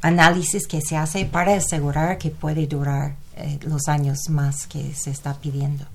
[0.02, 5.10] análisis que se hace para asegurar que puede durar eh, los años más que se
[5.10, 5.86] está pidiendo.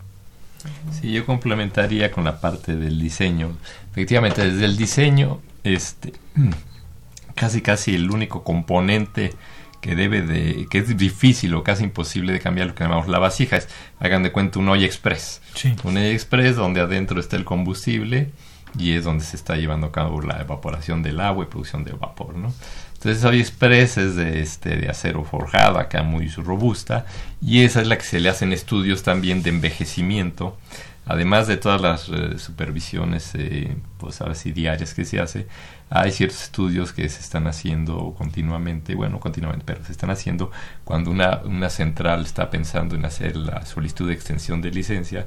[0.93, 3.57] Sí, yo complementaría con la parte del diseño.
[3.91, 6.13] Efectivamente, desde el diseño, este,
[7.35, 9.33] casi casi el único componente
[9.81, 13.19] que debe de, que es difícil o casi imposible de cambiar lo que llamamos la
[13.19, 15.43] vasija es, hagan de cuenta un olla express.
[15.83, 18.31] Un olla express donde adentro está el combustible
[18.79, 21.93] y es donde se está llevando a cabo la evaporación del agua y producción de
[21.93, 22.55] vapor, ¿no?
[23.03, 27.05] Entonces Hoy Express es de, este, de acero forjado, acá muy robusta,
[27.41, 30.57] y esa es la que se le hacen estudios también de envejecimiento,
[31.05, 35.49] además de todas las eh, supervisiones, eh, pues ahora diarias que se hace,
[35.91, 40.53] hay ciertos estudios que se están haciendo continuamente, bueno, continuamente, pero se están haciendo
[40.85, 45.27] cuando una, una central está pensando en hacer la solicitud de extensión de licencia,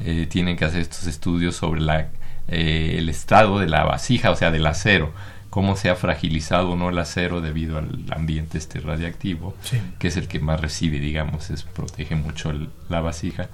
[0.00, 2.10] eh, tienen que hacer estos estudios sobre la,
[2.48, 5.14] el estado de la vasija, o sea, del acero
[5.54, 9.54] cómo se ha fragilizado o no el acero debido al ambiente este radiactivo,
[10.00, 12.52] que es el que más recibe, digamos, es, protege mucho
[12.88, 13.50] la vasija.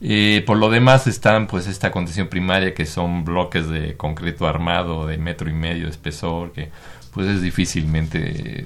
[0.00, 5.06] Eh, por lo demás están pues esta contención primaria que son bloques de concreto armado
[5.06, 6.70] de metro y medio de espesor que
[7.12, 8.64] pues es difícilmente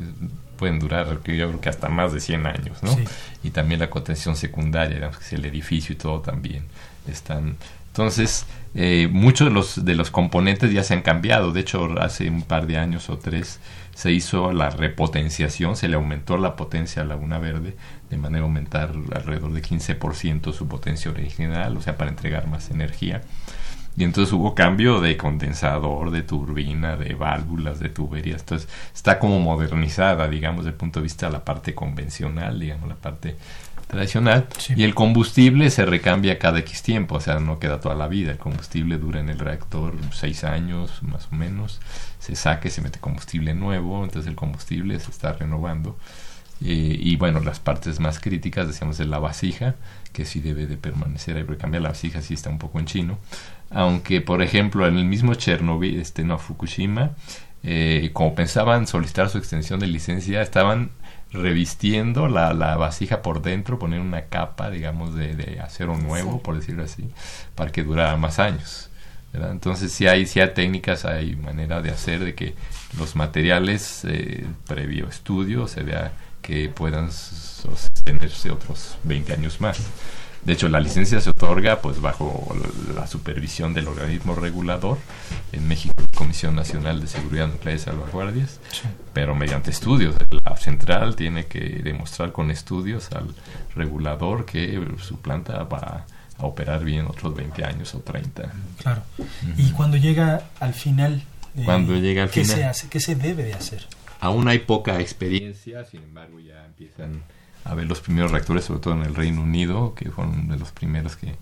[0.57, 2.97] pueden durar yo creo que hasta más de 100 años ¿no?
[3.43, 6.63] y también la contención secundaria digamos que es el edificio y todo también
[7.07, 7.57] están
[7.97, 11.53] entonces, eh, muchos de los, de los componentes ya se han cambiado.
[11.53, 13.59] De hecho, hace un par de años o tres
[13.95, 17.75] se hizo la repotenciación, se le aumentó la potencia a Laguna Verde
[18.11, 22.71] de manera a aumentar alrededor de 15% su potencia original, o sea, para entregar más
[22.71, 23.23] energía.
[23.97, 28.43] Y entonces hubo cambio de condensador, de turbina, de válvulas, de tuberías.
[28.43, 32.91] Entonces está como modernizada, digamos, desde el punto de vista de la parte convencional, digamos,
[32.91, 33.37] la parte
[33.87, 38.09] tradicional y el combustible se recambia cada X tiempo, o sea, no queda toda la
[38.09, 41.81] vida, el combustible dura en el reactor seis años más o menos,
[42.19, 45.97] se saque, se mete combustible nuevo, entonces el combustible se está renovando.
[46.63, 49.75] Eh, y bueno, las partes más críticas, decíamos, de la vasija,
[50.15, 53.19] que sí debe de permanecer ahí, recambiar la vasija sí está un poco en chino,
[53.71, 57.13] aunque por ejemplo en el mismo Chernobyl, este no Fukushima,
[57.63, 60.91] eh, como pensaban solicitar su extensión de licencia, estaban
[61.33, 66.57] revistiendo la, la, vasija por dentro, poner una capa, digamos, de, de acero nuevo, por
[66.57, 67.11] decirlo así,
[67.55, 68.91] para que durara más años.
[69.33, 72.55] Entonces, si hay, si hay técnicas, hay manera de hacer de que
[72.99, 79.79] los materiales, eh, previo estudio, se vea que puedan sostenerse otros 20 años más.
[80.47, 82.55] De hecho, la licencia se otorga pues bajo
[82.95, 84.97] la supervisión del organismo regulador,
[85.51, 88.61] en México Comisión Nacional de Seguridad Nuclear y Salvaguardias,
[89.13, 90.15] pero mediante estudios.
[90.45, 93.35] La central tiene que demostrar con estudios al
[93.75, 96.07] regulador que su planta va
[96.39, 98.49] a operar bien otros 20 años o 30.
[98.79, 99.03] Claro.
[99.57, 101.25] Y cuando llega al final,
[101.57, 102.89] eh, cuando llega al ¿qué final, se hace?
[102.89, 103.85] ¿Qué se debe de hacer?
[104.21, 107.25] Aún hay poca experiencia, sin embargo ya empiezan
[107.67, 110.73] a ver los primeros reactores, sobre todo en el Reino Unido, que fueron de los
[110.73, 111.35] primeros que,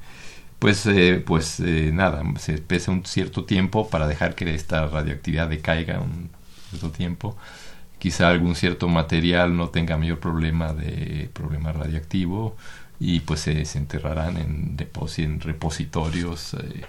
[0.59, 5.49] pues, eh, pues eh, nada, se pesa un cierto tiempo para dejar que esta radioactividad
[5.49, 6.31] decaiga un
[6.71, 7.37] cierto tiempo.
[7.99, 12.57] Quizá algún cierto material no tenga mayor problema de problema radiactivo
[13.01, 14.77] y pues se, enterrarán en,
[15.19, 16.85] en repositorios eh,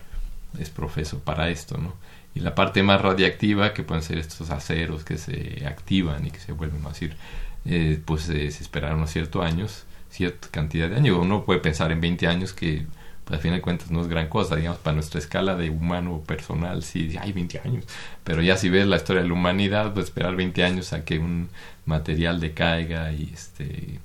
[0.59, 1.93] es profeso para esto, ¿no?
[2.33, 6.39] Y la parte más radiactiva, que pueden ser estos aceros que se activan y que
[6.39, 7.15] se vuelven a decir
[7.65, 11.17] eh, pues eh, se esperaron ciertos años, cierta cantidad de años.
[11.19, 12.85] Uno puede pensar en 20 años que
[13.25, 16.21] pues, al fin de cuentas no es gran cosa, digamos, para nuestra escala de humano
[16.25, 17.85] personal, sí, hay 20 años.
[18.23, 21.19] Pero ya si ves la historia de la humanidad, pues esperar 20 años a que
[21.19, 21.49] un
[21.85, 23.99] material decaiga y este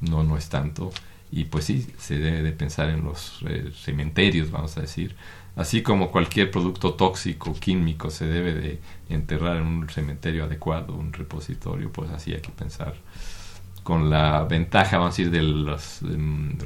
[0.00, 0.92] no, no es tanto.
[1.32, 5.14] Y pues sí, se debe de pensar en los eh, cementerios, vamos a decir.
[5.60, 11.12] Así como cualquier producto tóxico, químico, se debe de enterrar en un cementerio adecuado, un
[11.12, 12.94] repositorio, pues así hay que pensar
[13.82, 16.00] con la ventaja, vamos a decir, de los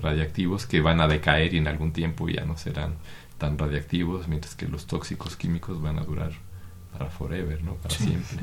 [0.00, 2.94] radiactivos que van a decaer y en algún tiempo ya no serán
[3.36, 6.30] tan radiactivos, mientras que los tóxicos químicos van a durar
[6.96, 7.74] para forever, ¿no?
[7.74, 8.38] Para siempre.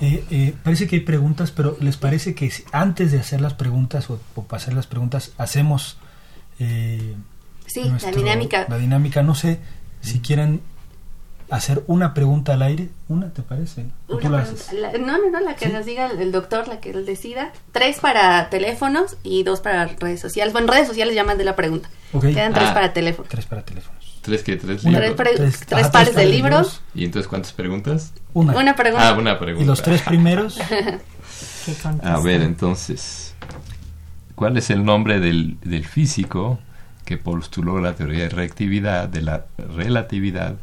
[0.00, 4.08] Eh, eh, parece que hay preguntas, pero ¿les parece que antes de hacer las preguntas
[4.08, 5.98] o, pasar las preguntas hacemos...
[6.58, 7.16] Eh,
[7.66, 8.66] sí, la dinámica.
[8.68, 9.58] La dinámica, no sé
[10.00, 10.60] si quieren
[11.50, 12.88] hacer una pregunta al aire.
[13.08, 13.86] ¿Una te parece?
[14.08, 14.70] ¿O tú la haces?
[15.00, 17.52] no, no, no, la que nos diga el doctor, la que él decida.
[17.72, 20.52] Tres para teléfonos y dos para redes sociales.
[20.52, 21.88] Bueno, redes sociales llaman de la pregunta.
[22.12, 22.74] Quedan tres ah.
[22.74, 23.28] para teléfonos.
[23.28, 24.04] Tres para teléfonos.
[24.22, 24.80] ¿Tres que ¿Tres,
[25.66, 26.80] tres, pares de libros.
[26.94, 28.14] ¿Y entonces cuántas preguntas?
[28.32, 28.56] Una.
[28.56, 29.10] Una pregunta.
[29.10, 29.62] Ah, una pregunta.
[29.62, 30.58] ¿Y los tres primeros?
[32.02, 33.34] A ver, entonces,
[34.34, 36.58] ¿cuál es el nombre del, del físico
[37.04, 40.56] que postuló la teoría de reactividad, de la relatividad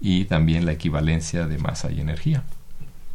[0.00, 2.42] y también la equivalencia de masa y energía.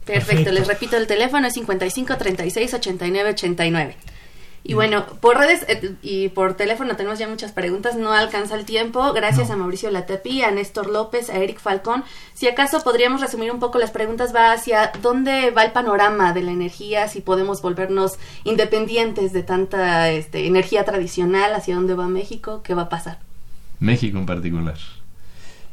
[0.06, 3.96] Perfecto, les repito el teléfono es 55 36 89 89.
[4.68, 8.66] Y bueno, por redes eh, y por teléfono tenemos ya muchas preguntas, no alcanza el
[8.66, 9.14] tiempo.
[9.14, 12.04] Gracias a Mauricio Latepi, a Néstor López, a Eric Falcón.
[12.34, 16.44] Si acaso podríamos resumir un poco las preguntas, va hacia dónde va el panorama de
[16.44, 22.62] la energía, si podemos volvernos independientes de tanta este, energía tradicional, hacia dónde va México,
[22.62, 23.20] qué va a pasar.
[23.80, 24.78] México en particular.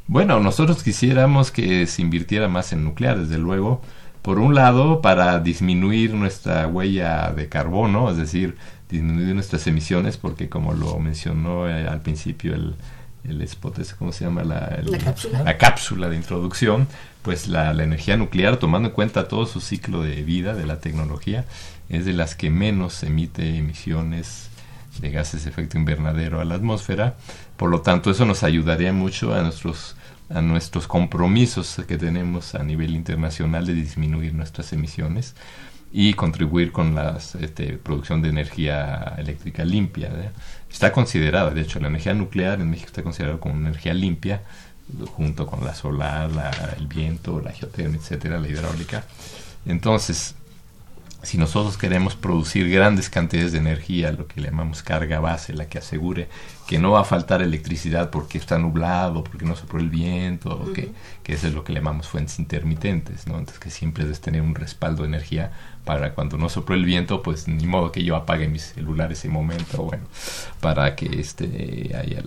[0.07, 3.81] Bueno, nosotros quisiéramos que se invirtiera más en nuclear, desde luego,
[4.23, 8.57] por un lado, para disminuir nuestra huella de carbono, es decir,
[8.95, 12.75] disminuir nuestras emisiones, porque como lo mencionó eh, al principio el,
[13.29, 14.45] el spot, ¿cómo se llama?
[14.45, 16.09] La, la, cápsula.
[16.09, 16.87] de introducción,
[17.23, 20.81] pues la, la, energía nuclear, tomando en cuenta todo su ciclo de vida de la
[20.81, 21.45] tecnología,
[21.89, 24.49] es de las que menos emite emisiones
[25.01, 27.15] de gases de efecto invernadero a la atmósfera.
[27.57, 29.97] Por lo tanto, eso nos ayudaría mucho a nuestros
[30.31, 35.35] a nuestros compromisos que tenemos a nivel internacional de disminuir nuestras emisiones
[35.97, 40.11] y contribuir con la este, producción de energía eléctrica limpia.
[40.69, 44.43] Está considerada, de hecho, la energía nuclear en México está considerada como energía limpia,
[45.13, 46.31] junto con la solar,
[46.77, 49.05] el viento, la geotermia, etcétera, la hidráulica.
[49.67, 50.35] Entonces,
[51.23, 55.79] si nosotros queremos producir grandes cantidades de energía, lo que llamamos carga base, la que
[55.79, 56.29] asegure
[56.67, 60.91] que no va a faltar electricidad porque está nublado, porque no sopló el viento, que,
[61.23, 63.39] que, eso es lo que llamamos fuentes intermitentes, ¿no?
[63.39, 65.53] Entonces que siempre debes tener un respaldo de energía
[65.85, 69.29] para cuando no sopló el viento, pues ni modo que yo apague mi celular ese
[69.29, 70.05] momento, bueno,
[70.61, 72.23] para que este haya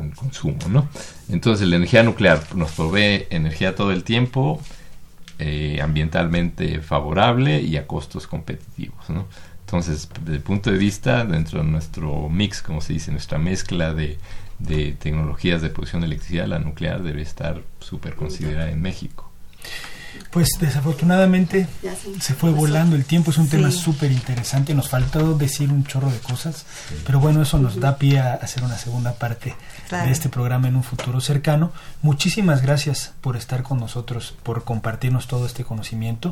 [0.00, 0.88] el consumo, ¿no?
[1.28, 4.60] Entonces la energía nuclear nos provee energía todo el tiempo,
[5.38, 9.10] eh, ambientalmente favorable y a costos competitivos.
[9.10, 9.26] ¿no?
[9.72, 13.94] Entonces, desde el punto de vista, dentro de nuestro mix, como se dice, nuestra mezcla
[13.94, 14.18] de,
[14.58, 19.32] de tecnologías de producción de electricidad, la nuclear debe estar súper considerada en México.
[20.30, 21.66] Pues desafortunadamente
[22.20, 26.10] se fue volando el tiempo, es un tema súper interesante, nos faltó decir un chorro
[26.10, 26.66] de cosas,
[27.06, 29.54] pero bueno, eso nos da pie a hacer una segunda parte
[29.90, 31.72] de este programa en un futuro cercano.
[32.02, 36.30] Muchísimas gracias por estar con nosotros, por compartirnos todo este conocimiento.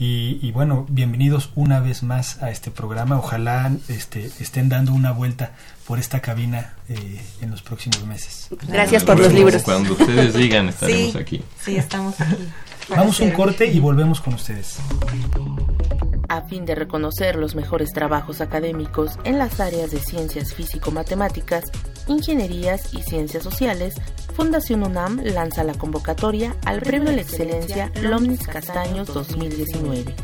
[0.00, 3.18] Y, bueno, bienvenidos una vez más a este programa.
[3.18, 5.54] Ojalá este, estén dando una vuelta
[5.88, 8.46] por esta cabina eh, en los próximos meses.
[8.68, 9.60] Gracias por los libros.
[9.64, 11.42] Cuando ustedes digan, estaremos aquí.
[11.60, 12.48] Sí, estamos aquí.
[12.90, 14.78] Vamos un corte y volvemos con ustedes.
[16.28, 21.64] A fin de reconocer los mejores trabajos académicos en las áreas de ciencias físico-matemáticas,
[22.06, 23.94] ingenierías y ciencias sociales,
[24.38, 30.14] Fundación UNAM lanza la convocatoria al Premio a la Excelencia Lomnis Castaños 2019.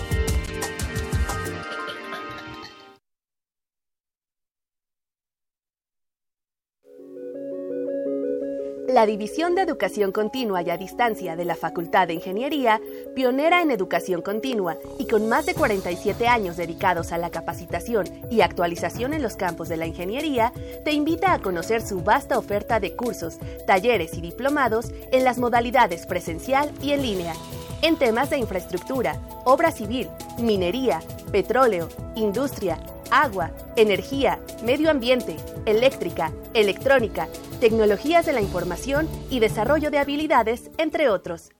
[9.03, 12.79] La División de Educación Continua y a Distancia de la Facultad de Ingeniería,
[13.13, 18.39] pionera en educación continua y con más de 47 años dedicados a la capacitación y
[18.39, 20.53] actualización en los campos de la ingeniería,
[20.85, 26.05] te invita a conocer su vasta oferta de cursos, talleres y diplomados en las modalidades
[26.05, 27.33] presencial y en línea,
[27.81, 30.07] en temas de infraestructura, obra civil,
[30.39, 32.79] minería, petróleo, industria,
[33.13, 35.35] agua, energía, medio ambiente,
[35.65, 37.27] eléctrica, electrónica,
[37.59, 41.51] tecnologías de la información y desarrollo de habilidades, entre otros.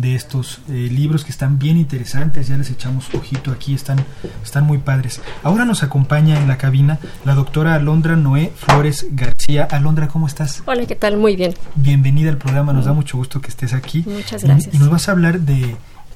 [0.02, 4.04] de estos eh, libros que están bien interesantes, ya les echamos ojito aquí, están,
[4.44, 5.22] están muy padres.
[5.44, 9.68] Ahora nos acompaña en la cabina la doctora Alondra Noé Flores García.
[9.70, 10.64] Alondra, ¿cómo estás?
[10.66, 11.18] Hola, ¿qué tal?
[11.18, 11.54] Muy bien.
[11.76, 14.04] Bienvenida al programa, nos da mucho gusto que estés aquí.
[14.08, 14.74] Muchas gracias.
[14.74, 15.76] Y, nos vas a hablar de,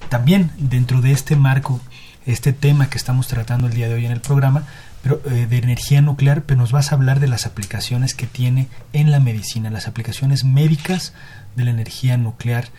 [0.10, 1.80] también dentro de este marco,
[2.26, 4.64] este tema que estamos tratando el día de hoy en el programa,
[5.06, 8.70] pero, eh, de energía nuclear, pero nos vas a hablar de las aplicaciones que tiene
[8.91, 11.14] en la medicina, las aplicaciones médicas
[11.56, 12.70] de la energía nuclear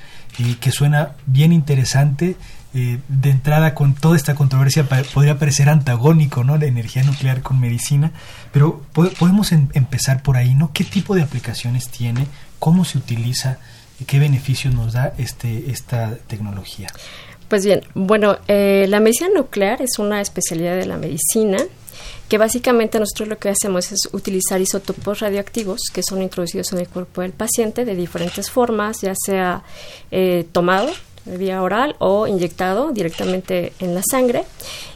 [0.61, 2.35] que suena bien interesante.
[2.74, 6.59] Eh, de entrada con toda esta controversia podría parecer antagónico, ¿no?
[6.59, 8.11] La energía nuclear con medicina,
[8.53, 10.72] pero podemos em, empezar por ahí, ¿no?
[10.72, 12.27] ¿Qué tipo de aplicaciones tiene?
[12.59, 13.59] ¿Cómo se utiliza?
[14.01, 16.89] y ¿Qué beneficios nos da este, esta tecnología?
[17.49, 21.59] Pues bien, bueno, eh, la medicina nuclear es una especialidad de la medicina
[22.29, 26.89] que básicamente nosotros lo que hacemos es utilizar isótopos radioactivos que son introducidos en el
[26.89, 29.62] cuerpo del paciente de diferentes formas, ya sea
[30.11, 30.91] eh, tomado
[31.24, 34.45] de vía oral o inyectado directamente en la sangre.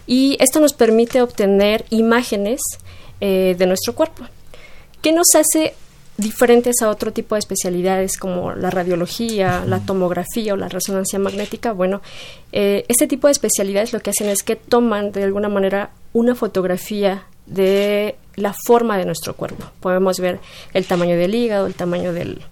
[0.07, 2.61] Y esto nos permite obtener imágenes
[3.21, 4.25] eh, de nuestro cuerpo.
[5.03, 5.75] ¿Qué nos hace
[6.21, 11.73] diferentes a otro tipo de especialidades como la radiología, la tomografía o la resonancia magnética,
[11.73, 12.03] bueno,
[12.53, 16.35] eh, este tipo de especialidades lo que hacen es que toman de alguna manera una
[16.35, 19.65] fotografía de la forma de nuestro cuerpo.
[19.81, 20.41] Podemos ver
[20.73, 22.43] el tamaño del hígado, el tamaño del,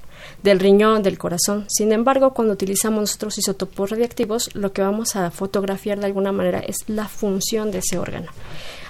[0.42, 1.66] del riñón, del corazón.
[1.68, 6.60] Sin embargo, cuando utilizamos nuestros isótopos radiactivos, lo que vamos a fotografiar de alguna manera
[6.60, 8.30] es la función de ese órgano.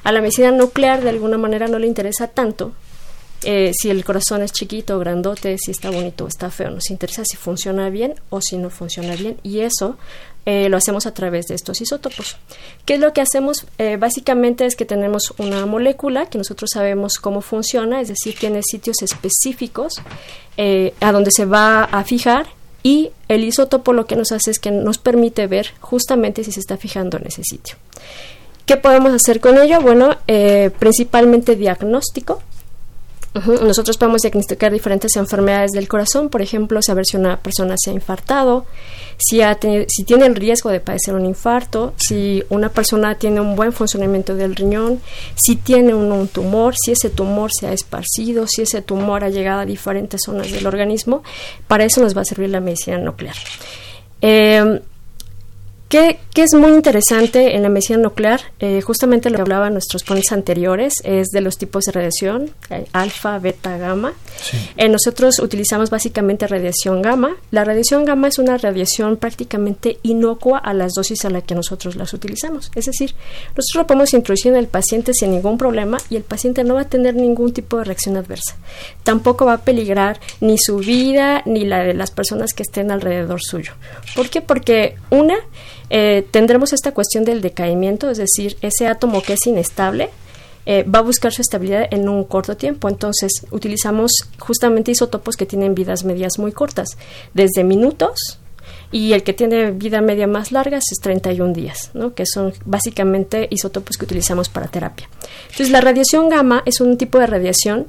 [0.05, 2.73] A la medicina nuclear de alguna manera no le interesa tanto
[3.45, 6.71] eh, si el corazón es chiquito grandote, si está bonito o está feo.
[6.71, 9.39] Nos interesa si funciona bien o si no funciona bien.
[9.43, 9.97] Y eso
[10.51, 12.39] eh, lo hacemos a través de estos isótopos.
[12.87, 13.67] ¿Qué es lo que hacemos?
[13.77, 18.63] Eh, básicamente es que tenemos una molécula que nosotros sabemos cómo funciona, es decir, tiene
[18.63, 20.01] sitios específicos
[21.01, 22.47] a donde se va a fijar
[22.83, 26.61] y el isótopo lo que nos hace es que nos permite ver justamente si se
[26.61, 27.77] está fijando en ese sitio.
[28.65, 29.83] ¿Qué podemos hacer con ello?
[29.83, 30.17] Bueno,
[30.79, 32.43] principalmente diagnóstico
[33.35, 37.93] nosotros podemos diagnosticar diferentes enfermedades del corazón, por ejemplo, saber si una persona se ha
[37.93, 38.67] infartado,
[39.19, 39.41] si,
[39.89, 44.35] si tiene el riesgo de padecer un infarto, si una persona tiene un buen funcionamiento
[44.35, 45.01] del riñón,
[45.35, 49.61] si tiene un, tumor, si ese tumor se ha esparcido, si ese tumor ha llegado
[49.61, 51.23] a diferentes zonas del organismo.
[51.67, 53.37] Para eso nos va a servir la medicina nuclear.
[54.21, 54.81] Eh,
[55.89, 58.43] ¿Qué, es muy interesante en la medicina nuclear?
[58.61, 62.51] Eh, justamente lo que hablaban nuestros ponentes anteriores es de los tipos de radiación,
[62.93, 64.13] alfa, beta, gamma.
[64.77, 67.37] Eh, nosotros utilizamos básicamente radiación gamma.
[67.51, 71.97] La radiación gamma es una radiación prácticamente inocua a las dosis a las que nosotros
[71.97, 72.71] las utilizamos.
[72.75, 73.15] Es decir,
[73.57, 76.83] nosotros lo podemos introducir en el paciente sin ningún problema y el paciente no va
[76.83, 78.57] a tener ningún tipo de reacción adversa.
[79.05, 83.41] Tampoco va a peligrar ni su vida ni la de las personas que estén alrededor
[83.41, 83.73] suyo.
[84.15, 84.43] ¿Por qué?
[84.43, 85.37] Porque una,
[85.91, 90.11] eh, tendremos esta cuestión del decaimiento, es decir, ese átomo que es inestable
[90.67, 92.89] eh, va a buscar su estabilidad en un corto tiempo.
[92.89, 96.99] Entonces, utilizamos justamente isótopos que tienen vidas medias muy cortas,
[97.33, 98.39] desde minutos
[98.91, 102.15] y el que tiene vida media más larga es 31 días, ¿no?
[102.15, 105.09] que son básicamente isótopos que utilizamos para terapia.
[105.45, 107.87] Entonces, la radiación gamma es un tipo de radiación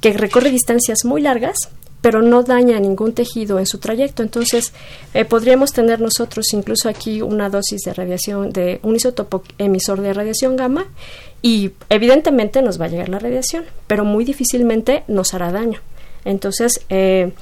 [0.00, 1.70] que recorre distancias muy largas
[2.00, 4.22] pero no daña ningún tejido en su trayecto.
[4.22, 4.72] Entonces,
[5.14, 10.12] eh, podríamos tener nosotros incluso aquí una dosis de radiación de un isótopo emisor de
[10.12, 10.86] radiación gamma
[11.42, 15.80] y evidentemente nos va a llegar la radiación, pero muy difícilmente nos hará daño.
[16.24, 17.32] Entonces, eh,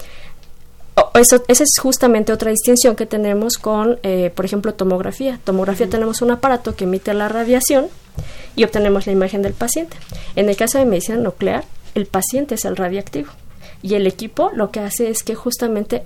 [1.15, 5.39] eso, esa es justamente otra distinción que tenemos con, eh, por ejemplo, tomografía.
[5.45, 7.89] Tomografía tenemos un aparato que emite la radiación
[8.55, 9.99] y obtenemos la imagen del paciente.
[10.37, 13.29] En el caso de medicina nuclear, el paciente es el radiactivo
[13.83, 16.03] y el equipo lo que hace es que justamente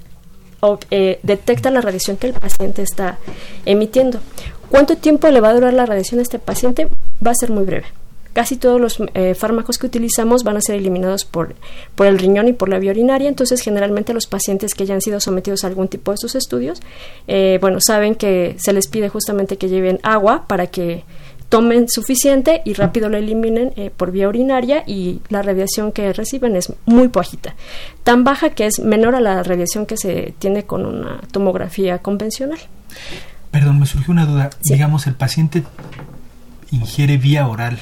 [0.90, 3.18] eh, detecta la radiación que el paciente está
[3.64, 4.20] emitiendo.
[4.68, 6.88] ¿Cuánto tiempo le va a durar la radiación a este paciente?
[7.24, 7.86] Va a ser muy breve.
[8.32, 11.56] Casi todos los eh, fármacos que utilizamos van a ser eliminados por,
[11.96, 15.00] por el riñón y por la vía urinaria, entonces generalmente los pacientes que ya han
[15.00, 16.80] sido sometidos a algún tipo de estos estudios,
[17.26, 21.02] eh, bueno, saben que se les pide justamente que lleven agua para que
[21.50, 26.56] tomen suficiente y rápido lo eliminen eh, por vía urinaria y la radiación que reciben
[26.56, 27.54] es muy bajita,
[28.04, 32.60] tan baja que es menor a la radiación que se tiene con una tomografía convencional.
[33.50, 34.50] Perdón, me surgió una duda.
[34.62, 35.64] Digamos, el paciente
[36.70, 37.80] ingiere vía oral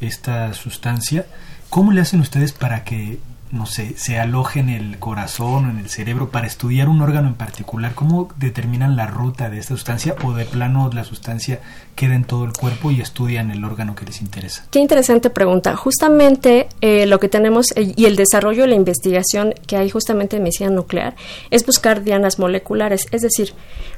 [0.00, 1.26] esta sustancia,
[1.70, 3.18] ¿cómo le hacen ustedes para que
[3.52, 7.28] no sé, se aloje en el corazón o en el cerebro para estudiar un órgano
[7.28, 7.94] en particular?
[7.94, 11.60] ¿Cómo determinan la ruta de esta sustancia o de plano la sustancia
[11.94, 14.66] queda en todo el cuerpo y estudian el órgano que les interesa?
[14.70, 15.76] Qué interesante pregunta.
[15.76, 20.36] Justamente eh, lo que tenemos eh, y el desarrollo y la investigación que hay justamente
[20.36, 21.14] en medicina nuclear
[21.50, 23.54] es buscar dianas moleculares, es decir,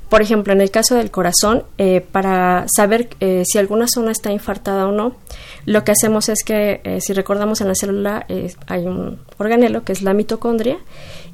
[0.09, 4.31] por ejemplo, en el caso del corazón, eh, para saber eh, si alguna zona está
[4.31, 5.17] infartada o no,
[5.65, 8.27] lo que hacemos es que, eh, si recordamos en la célula,
[8.67, 10.79] hay un organelo que es la mitocondria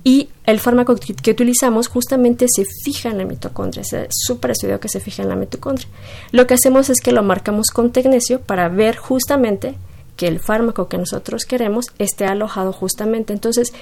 [0.02, 3.82] y el fármaco que, utilizamos justamente se fija en la mitocondria.
[3.82, 5.88] Es súper estudiado que se fija en la mitocondria.
[6.32, 9.74] Lo que hacemos es que lo marcamos con tecnesio para ver justamente
[10.16, 13.32] que el fármaco que nosotros queremos esté alojado justamente.
[13.32, 13.72] Entonces,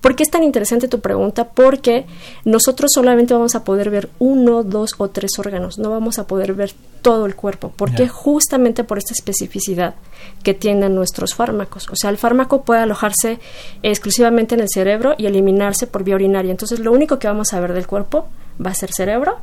[0.00, 1.50] ¿Por qué es tan interesante tu pregunta?
[1.50, 2.06] Porque
[2.44, 6.54] nosotros solamente vamos a poder ver uno, dos o tres órganos, no vamos a poder
[6.54, 6.72] ver
[7.02, 7.70] todo el cuerpo.
[7.70, 8.08] ¿Por qué?
[8.08, 9.94] Justamente por esta especificidad
[10.42, 11.88] que tienen nuestros fármacos.
[11.90, 13.38] O sea, el fármaco puede alojarse
[13.82, 16.50] exclusivamente en el cerebro y eliminarse por vía urinaria.
[16.50, 18.28] Entonces, lo único que vamos a ver del cuerpo
[18.64, 19.38] va a ser cerebro,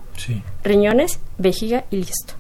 [0.64, 2.34] riñones, vejiga y listo.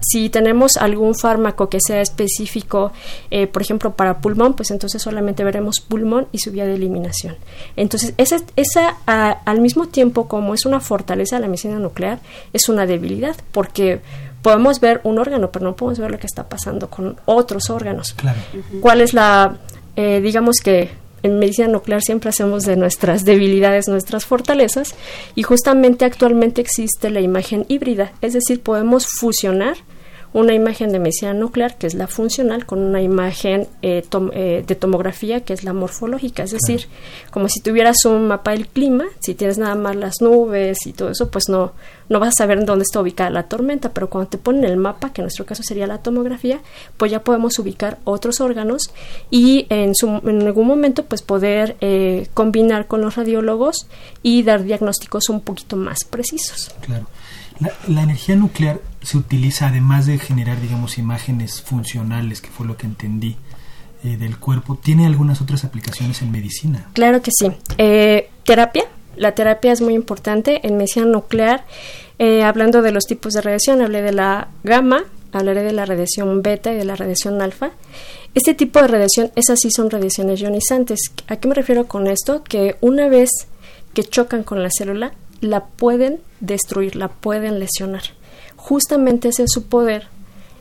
[0.00, 2.92] Si tenemos algún fármaco que sea específico,
[3.30, 7.36] eh, por ejemplo, para pulmón, pues entonces solamente veremos pulmón y su vía de eliminación.
[7.76, 12.20] Entonces, esa, esa al mismo tiempo como es una fortaleza de la medicina nuclear,
[12.52, 14.00] es una debilidad, porque
[14.42, 18.14] podemos ver un órgano, pero no podemos ver lo que está pasando con otros órganos.
[18.80, 19.56] ¿Cuál es la,
[19.96, 24.94] eh, digamos que en medicina nuclear siempre hacemos de nuestras debilidades nuestras fortalezas
[25.34, 29.76] y justamente actualmente existe la imagen híbrida, es decir, podemos fusionar
[30.32, 34.02] una imagen de medicina nuclear, que es la funcional, con una imagen eh,
[34.32, 36.42] eh, de tomografía, que es la morfológica.
[36.42, 36.88] Es decir,
[37.30, 41.10] como si tuvieras un mapa del clima, si tienes nada más las nubes y todo
[41.10, 41.72] eso, pues no,
[42.08, 45.12] no vas a saber dónde está ubicada la tormenta, pero cuando te ponen el mapa,
[45.12, 46.60] que en nuestro caso sería la tomografía,
[46.96, 48.90] pues ya podemos ubicar otros órganos
[49.30, 53.86] y en, su, en algún momento pues poder eh, combinar con los radiólogos
[54.22, 56.70] y dar diagnósticos un poquito más precisos.
[56.80, 57.06] Claro.
[57.86, 62.86] La, energía nuclear se utiliza además de generar, digamos, imágenes funcionales, que fue lo que
[62.86, 63.36] entendí,
[64.04, 64.76] eh, del cuerpo.
[64.76, 66.88] ¿Tiene algunas otras aplicaciones en medicina?
[66.92, 67.52] Claro que sí.
[67.78, 68.84] Eh, terapia.
[69.16, 71.64] La terapia es muy importante en medicina nuclear.
[72.18, 76.42] Eh, hablando de los tipos de radiación, hablé de la gamma, hablaré de la radiación
[76.42, 77.72] beta y de la radiación alfa.
[78.34, 81.00] Este tipo de radiación, esas sí son radiaciones ionizantes.
[81.28, 82.42] ¿A qué me refiero con esto?
[82.44, 83.30] Que una vez
[83.92, 88.02] que chocan con la célula, la pueden destruir, la pueden lesionar.
[88.62, 90.06] Justamente ese es su poder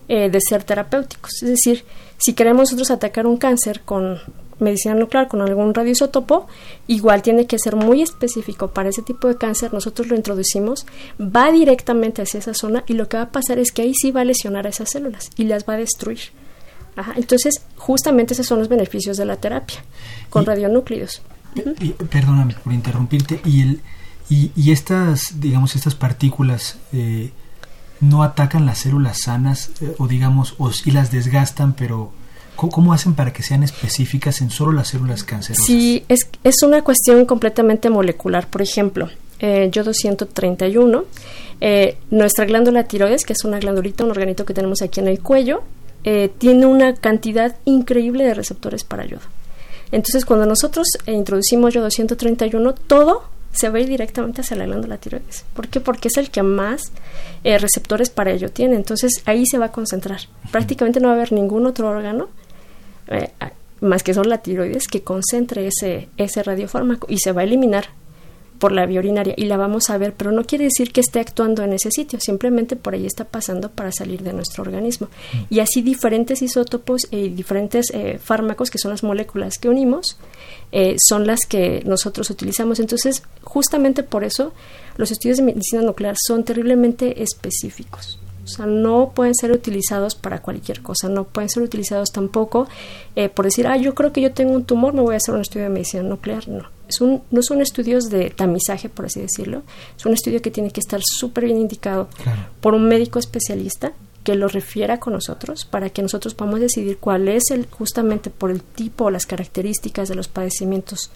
[0.08, 1.44] eh, de ser terapéuticos.
[1.44, 1.86] Es decir,
[2.18, 4.20] si queremos nosotros atacar un cáncer con
[4.58, 6.48] medicina nuclear, con algún radioisótopo,
[6.88, 9.72] igual tiene que ser muy específico para ese tipo de cáncer.
[9.72, 10.88] Nosotros lo introducimos,
[11.20, 14.10] va directamente hacia esa zona y lo que va a pasar es que ahí sí
[14.10, 16.32] va a lesionar a esas células y las va a destruir.
[17.16, 19.78] Entonces, justamente esos son los beneficios de la terapia
[20.32, 21.22] con radionúcleos.
[22.10, 23.42] perdóname por interrumpirte.
[23.46, 23.82] ¿Y el,
[24.30, 27.32] y, estas, digamos, estas partículas eh,
[28.02, 32.12] no atacan las células sanas eh, o digamos, o sí las desgastan, pero
[32.56, 35.66] ¿cómo, hacen para que sean específicas en solo las células cancerosas?
[35.66, 38.48] Sí, es, es una cuestión completamente molecular.
[38.48, 41.06] Por ejemplo, eh, yo 231,
[41.62, 45.22] eh, nuestra glándula tiroides, que es una glandulita, un organito que tenemos aquí en el
[45.22, 45.64] cuello,
[46.40, 49.22] tiene una cantidad increíble de receptores para yodo.
[49.92, 55.46] Entonces, cuando nosotros introducimos yo 231, todo se ir directamente hacia la glándula tiroides.
[55.54, 55.80] ¿Por qué?
[55.80, 56.92] Porque es el que más
[57.44, 58.76] eh, receptores para ello tiene.
[58.76, 60.22] Entonces ahí se va a concentrar.
[60.52, 62.30] Prácticamente no va a haber ningún otro órgano
[63.08, 63.30] eh,
[63.82, 67.88] más que solo la tiroides que concentre ese, ese radiofármaco y se va a eliminar
[68.62, 71.20] por la vía urinaria y la vamos a ver, pero no quiere decir que esté
[71.20, 75.08] actuando en ese sitio, simplemente por ahí está pasando para salir de nuestro organismo.
[75.08, 75.38] Mm.
[75.50, 80.16] Y así diferentes isótopos y diferentes eh, fármacos, que son las moléculas que unimos,
[80.72, 82.80] eh, son las que nosotros utilizamos.
[82.80, 84.54] Entonces, justamente por eso,
[84.98, 88.20] los estudios de medicina nuclear son terriblemente específicos.
[88.44, 92.68] O sea, no pueden ser utilizados para cualquier cosa, no pueden ser utilizados tampoco
[93.16, 95.36] eh, por decir, ah, yo creo que yo tengo un tumor, me voy a hacer
[95.36, 96.48] un estudio de medicina nuclear.
[96.48, 99.62] No, es un, no son estudios de tamizaje, por así decirlo,
[99.96, 102.10] es un estudio que tiene que estar súper bien indicado
[102.62, 107.28] por un médico especialista que lo refiera con nosotros para que nosotros podamos decidir cuál
[107.28, 111.12] es el, justamente por el tipo o las características de los padecimientos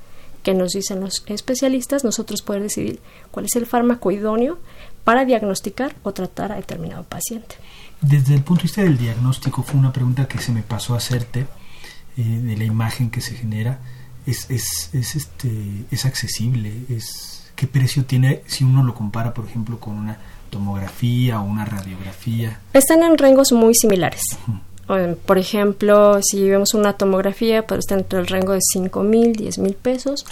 [0.45, 2.99] que nos dicen los especialistas, nosotros poder decidir
[3.31, 4.59] cuál es el fármaco idóneo
[5.03, 7.55] para diagnosticar o tratar a determinado paciente.
[7.99, 10.97] Desde el punto de vista del diagnóstico, fue una pregunta que se me pasó a
[10.97, 11.47] hacerte,
[12.17, 13.79] eh, de la imagen que se genera,
[14.27, 15.49] es, es, es, este,
[15.89, 20.19] es accesible, es qué precio tiene si uno lo compara, por ejemplo, con una
[20.51, 22.59] tomografía o una radiografía?
[22.71, 24.21] Están en rangos muy similares.
[24.87, 29.57] Por ejemplo, si vemos una tomografía, puede estar entre el rango de 5 mil, 10
[29.57, 30.25] mil pesos.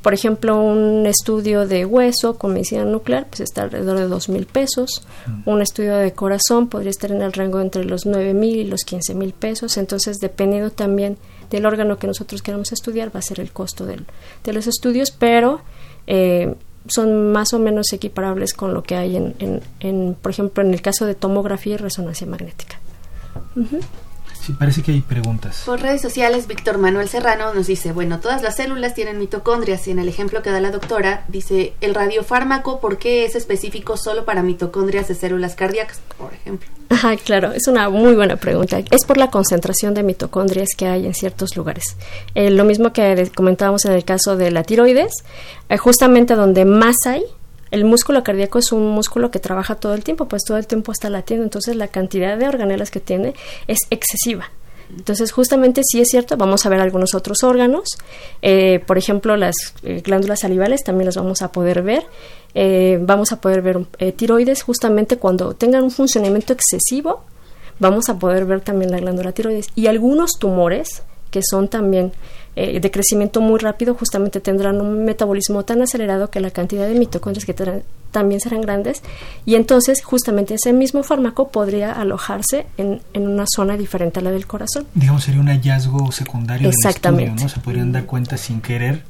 [0.00, 4.46] Por ejemplo, un estudio de hueso con medicina nuclear, pues está alrededor de 2 mil
[4.46, 5.04] pesos.
[5.44, 8.84] Un estudio de corazón podría estar en el rango entre los 9 mil y los
[8.84, 9.76] 15 mil pesos.
[9.76, 11.18] Entonces, dependiendo también
[11.50, 14.06] del órgano que nosotros queramos estudiar, va a ser el costo del,
[14.44, 15.62] de los estudios, pero
[16.06, 16.54] eh,
[16.86, 20.72] son más o menos equiparables con lo que hay en, en, en, por ejemplo, en
[20.72, 22.78] el caso de tomografía y resonancia magnética.
[24.46, 25.62] Sí, parece que hay preguntas.
[25.66, 29.90] Por redes sociales, Víctor Manuel Serrano nos dice, bueno, todas las células tienen mitocondrias y
[29.90, 34.24] en el ejemplo que da la doctora dice, el radiofármaco, ¿por qué es específico solo
[34.24, 36.68] para mitocondrias de células cardíacas, por ejemplo?
[36.90, 38.78] Ajá, claro, es una muy buena pregunta.
[38.92, 41.96] Es por la concentración de mitocondrias que hay en ciertos lugares.
[42.36, 45.24] Eh, lo mismo que comentábamos en el caso de la tiroides,
[45.68, 47.24] eh, justamente donde más hay,
[47.70, 50.92] el músculo cardíaco es un músculo que trabaja todo el tiempo, pues todo el tiempo
[50.92, 53.34] está latiendo, entonces la cantidad de organelas que tiene
[53.66, 54.50] es excesiva.
[54.96, 57.98] Entonces, justamente sí es cierto, vamos a ver algunos otros órganos,
[58.40, 62.04] eh, por ejemplo, las eh, glándulas salivales también las vamos a poder ver,
[62.54, 67.24] eh, vamos a poder ver tiroides, justamente cuando tengan un funcionamiento excesivo,
[67.80, 72.12] vamos a poder ver también la glándula tiroides y algunos tumores que son también
[72.56, 76.94] eh, de crecimiento muy rápido, justamente tendrán un metabolismo tan acelerado que la cantidad de
[76.94, 79.02] mitocondrias que tendrán también serán grandes
[79.44, 84.30] y entonces justamente ese mismo fármaco podría alojarse en, en una zona diferente a la
[84.30, 84.86] del corazón.
[84.94, 87.24] Digamos, sería un hallazgo secundario Exactamente.
[87.24, 87.54] del estudio, ¿no?
[87.54, 89.02] Se podrían dar cuenta sin querer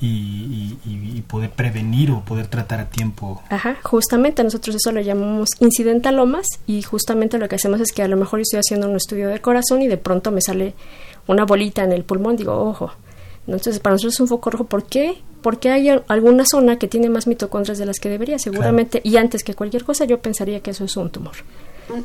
[0.00, 3.42] y, y, poder prevenir o poder tratar a tiempo.
[3.50, 8.08] Ajá, justamente nosotros eso lo llamamos incidentalomas y justamente lo que hacemos es que a
[8.08, 10.74] lo mejor estoy haciendo un estudio de corazón y de pronto me sale
[11.26, 12.92] una bolita en el pulmón, digo, ojo.
[13.46, 14.64] Entonces, para nosotros es un foco rojo.
[14.64, 15.16] ¿Por qué?
[15.42, 19.00] Porque hay alguna zona que tiene más mitocondrias de las que debería, seguramente.
[19.04, 21.32] Y antes que cualquier cosa, yo pensaría que eso es un tumor.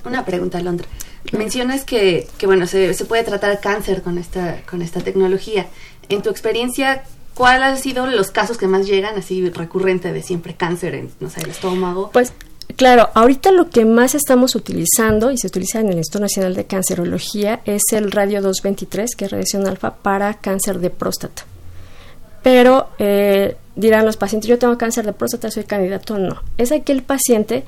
[0.05, 0.87] Una pregunta, Londra.
[1.33, 5.67] Mencionas que, que bueno, se, se, puede tratar cáncer con esta, con esta tecnología.
[6.07, 7.03] En tu experiencia,
[7.33, 11.29] ¿cuáles han sido los casos que más llegan, así recurrente de siempre cáncer en, no
[11.29, 12.09] sé, el estómago?
[12.11, 12.33] Pues
[12.75, 16.65] Claro, ahorita lo que más estamos utilizando y se utiliza en el Instituto Nacional de
[16.65, 21.43] Cancerología es el radio 223, que es radiación alfa para cáncer de próstata.
[22.41, 26.17] Pero eh, dirán los pacientes, yo tengo cáncer de próstata, soy candidato.
[26.17, 27.63] No, es aquel paciente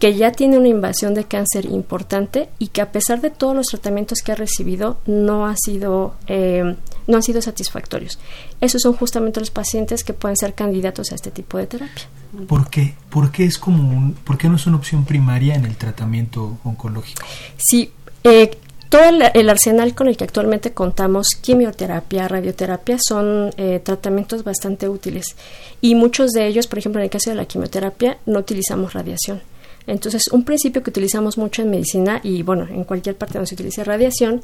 [0.00, 3.66] que ya tiene una invasión de cáncer importante y que a pesar de todos los
[3.66, 6.76] tratamientos que ha recibido no ha sido eh,
[7.08, 8.20] no han sido satisfactorios.
[8.60, 12.04] Esos son justamente los pacientes que pueden ser candidatos a este tipo de terapia.
[12.46, 12.94] ¿Por qué?
[13.10, 16.58] ¿Por qué, es como un, ¿por qué no es una opción primaria en el tratamiento
[16.62, 17.22] oncológico?
[17.56, 17.90] Sí,
[18.22, 18.50] eh,
[18.88, 19.02] todo
[19.34, 25.36] el, arsenal con el que actualmente contamos, quimioterapia, radioterapia, son eh, tratamientos bastante útiles.
[25.80, 29.42] Y muchos de ellos, por ejemplo, en el caso de la quimioterapia, no utilizamos radiación.
[29.86, 33.54] Entonces, un principio que utilizamos mucho en medicina y, bueno, en cualquier parte donde se
[33.54, 34.42] utilice radiación,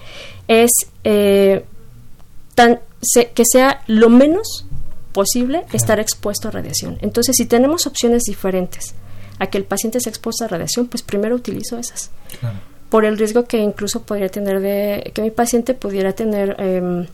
[0.49, 0.71] es
[1.05, 1.65] eh,
[2.55, 2.81] tan,
[3.35, 4.67] que sea lo menos
[5.13, 6.99] posible estar expuesto a radiación.
[7.01, 8.95] Entonces, si tenemos opciones diferentes
[9.39, 12.11] a que el paciente se expuesto a radiación, pues primero utilizo esas.
[12.91, 17.07] Por el riesgo que incluso podría tener de que mi paciente pudiera tener em,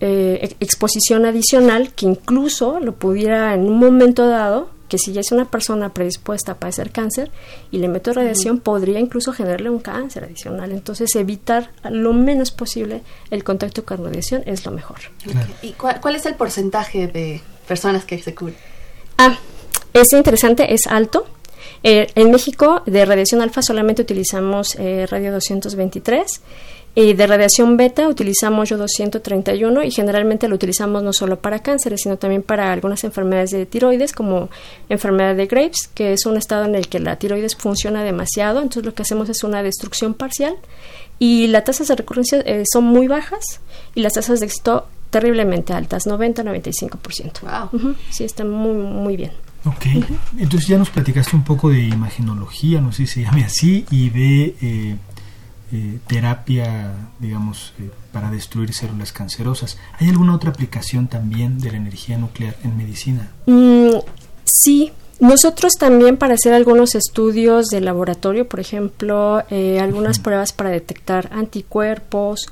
[0.00, 5.32] eh, exposición adicional, que incluso lo pudiera en un momento dado que si ya es
[5.32, 7.30] una persona predispuesta a padecer cáncer
[7.70, 10.72] y le meto radiación, podría incluso generarle un cáncer adicional.
[10.72, 14.98] Entonces, evitar lo menos posible el contacto con radiación es lo mejor.
[15.62, 18.56] ¿Y cuál, es el porcentaje de personas que se curan?
[19.18, 19.38] Ah,
[19.92, 21.26] es interesante, es alto.
[21.82, 26.40] Eh, en México, de radiación alfa solamente utilizamos eh, radio 223
[26.96, 32.02] y de radiación beta utilizamos yo 231 y generalmente lo utilizamos no solo para cánceres,
[32.02, 34.48] sino también para algunas enfermedades de tiroides, como
[34.88, 38.60] enfermedad de Graves, que es un estado en el que la tiroides funciona demasiado.
[38.60, 40.54] Entonces lo que hacemos es una destrucción parcial
[41.18, 43.60] y las tasas de recurrencia eh, son muy bajas
[43.96, 47.40] y las tasas de éxito terriblemente altas, 90-95%.
[47.72, 47.96] Wow.
[48.10, 49.32] Sí, está muy, muy bien.
[49.64, 49.86] Ok,
[50.38, 54.10] entonces ya nos platicaste un poco de imaginología, no sé si se llame así, y
[54.10, 54.54] de...
[54.60, 54.96] Eh,
[55.76, 59.76] eh, terapia, digamos, eh, para destruir células cancerosas.
[59.98, 63.32] ¿Hay alguna otra aplicación también de la energía nuclear en medicina?
[63.46, 63.96] Mm,
[64.44, 64.92] sí.
[65.18, 71.28] Nosotros también para hacer algunos estudios de laboratorio, por ejemplo, eh, algunas pruebas para detectar
[71.32, 72.46] anticuerpos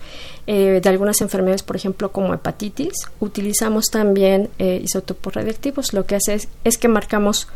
[0.45, 5.93] de algunas enfermedades, por ejemplo, como hepatitis, utilizamos también isótopos radiactivos.
[5.93, 7.47] Lo que hace es, es que marcamos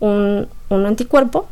[0.00, 1.48] un, un anticuerpo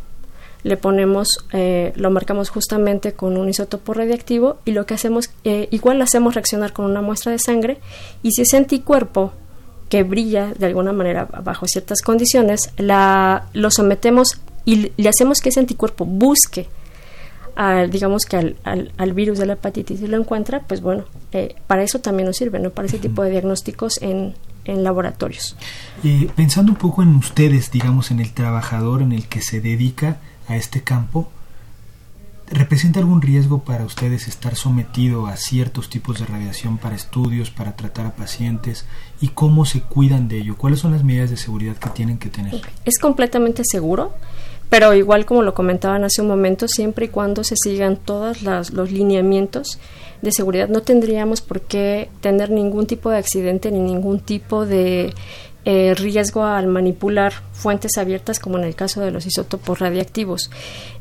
[0.65, 5.69] le ponemos, eh, lo marcamos justamente con un isótopo radiactivo y lo que hacemos, eh,
[5.71, 7.79] igual lo hacemos reaccionar con una muestra de sangre
[8.23, 9.33] y si ese anticuerpo
[9.89, 15.51] que brilla de alguna manera bajo ciertas condiciones, la, lo sometemos y le hacemos que
[15.51, 16.69] ese anticuerpo busque
[17.91, 21.83] digamos que al, al, virus de la hepatitis y lo encuentra, pues bueno, eh, para
[21.83, 22.71] eso también nos sirve, ¿no?
[22.71, 24.35] Para ese tipo de diagnósticos en,
[24.65, 25.57] en laboratorios.
[26.03, 30.19] Eh, pensando un poco en ustedes, digamos, en el trabajador en el que se dedica
[30.57, 31.31] este campo,
[32.49, 37.77] ¿representa algún riesgo para ustedes estar sometido a ciertos tipos de radiación para estudios, para
[37.77, 38.85] tratar a pacientes?
[39.21, 40.57] ¿Y cómo se cuidan de ello?
[40.57, 42.61] ¿Cuáles son las medidas de seguridad que tienen que tener?
[42.85, 44.15] Es completamente seguro
[44.73, 48.91] pero igual como lo comentaban hace un momento, siempre y cuando se sigan todos los
[48.91, 49.79] lineamientos
[50.23, 55.13] de seguridad, no tendríamos por qué tener ningún tipo de accidente ni ningún tipo de
[55.65, 60.51] eh, riesgo al manipular fuentes abiertas como en el caso de los isótopos radiactivos.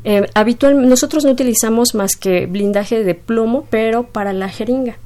[0.03, 4.97] Eh, habitualmente nosotros no utilizamos más que blindaje de plomo, pero para la jeringa.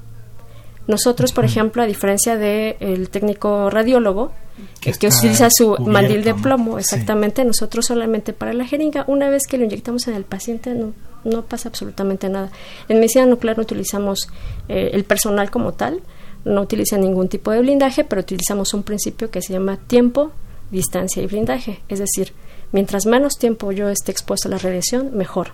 [0.88, 4.32] Nosotros, por ejemplo, a diferencia del técnico radiólogo,
[4.80, 9.58] que, utiliza su mandil de plomo, exactamente, nosotros solamente para la jeringa, una vez que
[9.58, 10.94] lo inyectamos en el paciente, no,
[11.24, 12.52] no pasa absolutamente nada.
[12.88, 14.30] En medicina nuclear no utilizamos
[14.70, 16.02] eh, el personal como tal,
[16.46, 20.32] no utiliza ningún tipo de blindaje, pero utilizamos un principio que se llama tiempo,
[20.72, 21.80] distancia y blindaje.
[21.90, 22.34] Es decir,
[22.72, 25.50] mientras menos tiempo yo esté expuesto a la radiación, mejor.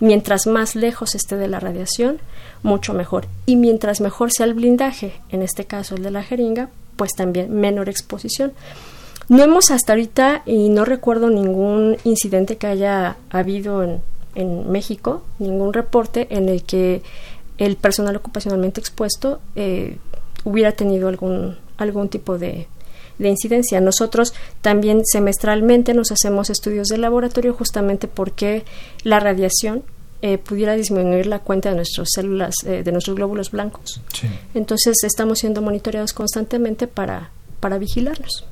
[0.00, 2.18] Mientras más lejos esté de la radiación,
[2.62, 3.26] mucho mejor.
[3.46, 7.52] Y mientras mejor sea el blindaje, en este caso el de la jeringa, pues también
[7.54, 8.52] menor exposición.
[9.28, 14.02] No hemos hasta ahorita, y no recuerdo ningún incidente que haya habido en,
[14.70, 17.02] México, ningún reporte en el que
[17.58, 19.98] el personal ocupacionalmente expuesto eh,
[20.44, 22.66] hubiera tenido algún, algún tipo de,
[23.18, 23.80] de incidencia.
[23.80, 28.64] Nosotros también semestralmente nos hacemos estudios de laboratorio justamente porque
[29.04, 29.82] la radiación
[30.24, 34.00] eh, pudiera disminuir la cuenta de nuestras células, eh, de nuestros glóbulos blancos.
[34.54, 38.46] Entonces estamos siendo monitoreados constantemente para, para vigilarlos.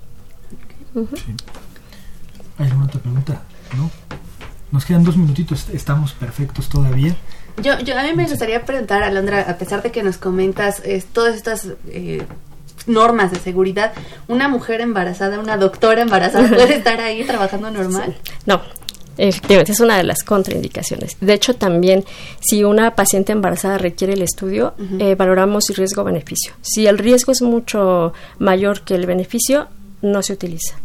[2.59, 3.43] ¿Hay alguna otra pregunta?
[3.77, 3.91] ¿No?
[4.73, 7.17] Nos quedan dos minutitos, estamos perfectos todavía.
[7.63, 10.83] Yo, yo a mí me gustaría preguntar, Alondra, a pesar de que nos comentas
[11.13, 12.23] todas estas eh,
[12.87, 13.93] normas de seguridad,
[14.29, 18.17] ¿una mujer embarazada, una doctora embarazada puede estar ahí trabajando normal?
[18.47, 18.61] No,
[19.23, 21.19] Efectivamente, es una de las contraindicaciones.
[21.21, 22.05] De hecho, también
[22.41, 26.55] si una paciente embarazada requiere el estudio, eh, valoramos riesgo-beneficio.
[26.63, 29.69] Si el riesgo es mucho mayor que el beneficio,
[30.01, 30.77] no se utiliza.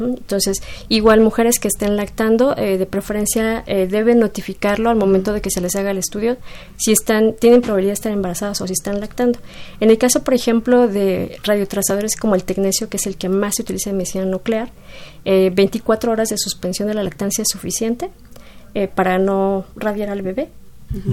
[0.00, 5.40] Entonces, igual mujeres que estén lactando, eh, de preferencia eh, deben notificarlo al momento de
[5.40, 6.36] que se les haga el estudio
[6.76, 9.38] si están tienen probabilidad de estar embarazadas o si están lactando.
[9.80, 13.56] En el caso, por ejemplo, de radiotrazadores como el tecnesio, que es el que más
[13.56, 14.70] se utiliza en medicina nuclear,
[15.24, 18.10] 24 eh, horas de suspensión de la lactancia es suficiente
[18.94, 20.50] para no radiar al bebé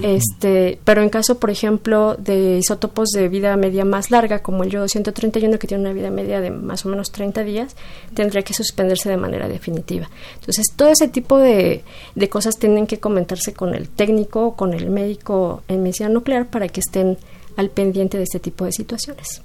[0.02, 4.70] este, pero en caso, por ejemplo, de isótopos de vida media más larga, como el
[4.70, 7.76] yodo 131, que tiene una vida media de más o menos 30 días,
[8.14, 10.10] tendría que suspenderse de manera definitiva.
[10.36, 11.84] Entonces, todo ese tipo de,
[12.16, 16.48] de cosas tienen que comentarse con el técnico o con el médico en medicina nuclear
[16.48, 17.18] para que estén
[17.58, 19.42] al pendiente de este tipo de situaciones.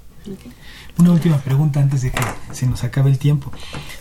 [0.97, 2.21] Una última pregunta antes de que
[2.51, 3.51] se nos acabe el tiempo.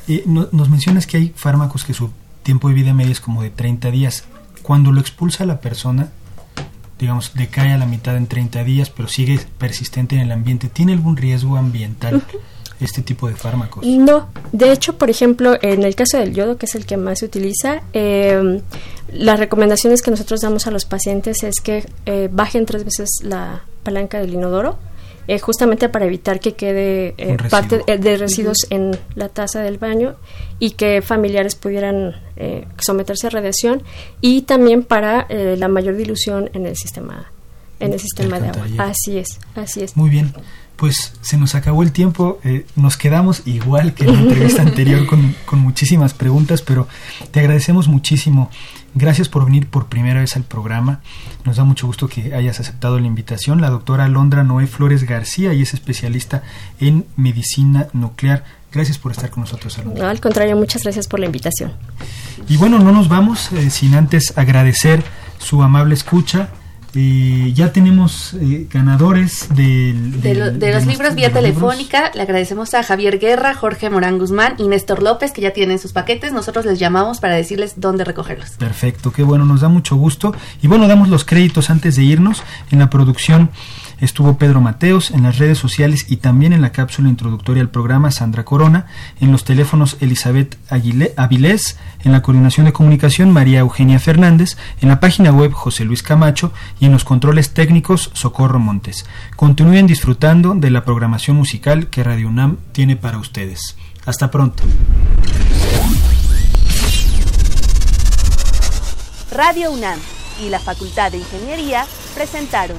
[0.06, 2.10] Eh, nos mencionas que hay fármacos que su
[2.42, 4.24] tiempo de vida media es como de 30 días.
[4.62, 6.10] Cuando lo expulsa la persona,
[7.00, 10.92] digamos, decae a la mitad en 30 días, pero sigue persistente en el ambiente, ¿tiene
[10.92, 12.22] algún riesgo ambiental?
[12.80, 13.84] este tipo de fármacos?
[13.84, 17.18] No, de hecho, por ejemplo, en el caso del yodo, que es el que más
[17.18, 18.62] se utiliza, eh,
[19.12, 23.64] las recomendaciones que nosotros damos a los pacientes es que eh, bajen tres veces la
[23.82, 24.78] palanca del inodoro
[25.30, 29.78] eh, justamente para evitar que quede eh, parte eh, de residuos en la taza del
[29.78, 30.16] baño
[30.58, 32.16] y que familiares pudieran
[32.78, 33.84] someterse a radiación
[34.20, 37.30] y también para la mayor dilución en el sistema
[37.78, 38.66] en el sistema de agua.
[38.78, 39.96] Así es, así es.
[39.96, 40.32] Muy bien
[40.80, 45.06] pues se nos acabó el tiempo, eh, nos quedamos igual que en la entrevista anterior
[45.06, 46.88] con, con, muchísimas preguntas, pero
[47.30, 48.50] te agradecemos muchísimo.
[48.94, 51.00] Gracias por venir por primera vez al programa.
[51.44, 53.60] Nos da mucho gusto que hayas aceptado la invitación.
[53.60, 56.42] La doctora Alondra Noé Flores García y es especialista
[56.80, 58.44] en medicina nuclear.
[58.72, 60.04] Gracias por estar con nosotros, Alondra.
[60.04, 61.72] No, al contrario, muchas gracias por la invitación.
[62.48, 65.02] Y bueno, no nos vamos eh, sin antes agradecer
[65.38, 66.48] su amable escucha
[66.94, 69.94] eh, ya tenemos eh, ganadores de,
[70.74, 72.10] los libros vía telefónica.
[72.14, 75.92] Le agradecemos a Javier Guerra, Jorge Morán Guzmán y Néstor López, que ya tienen sus
[75.92, 76.32] paquetes.
[76.32, 78.50] Nosotros les llamamos para decirles dónde recogerlos.
[78.50, 80.34] Perfecto, qué bueno, nos da mucho gusto.
[80.62, 82.42] Y bueno, damos los créditos antes de irnos.
[82.70, 83.50] En la producción
[84.00, 88.10] Estuvo Pedro Mateos en las redes sociales y también en la cápsula introductoria al programa
[88.10, 88.86] Sandra Corona,
[89.20, 95.00] en los teléfonos Elizabeth Avilés, en la coordinación de comunicación María Eugenia Fernández, en la
[95.00, 99.04] página web José Luis Camacho y en los controles técnicos Socorro Montes.
[99.36, 103.76] Continúen disfrutando de la programación musical que Radio UNAM tiene para ustedes.
[104.06, 104.62] Hasta pronto.
[109.30, 109.98] Radio UNAM
[110.42, 112.78] y la Facultad de Ingeniería presentaron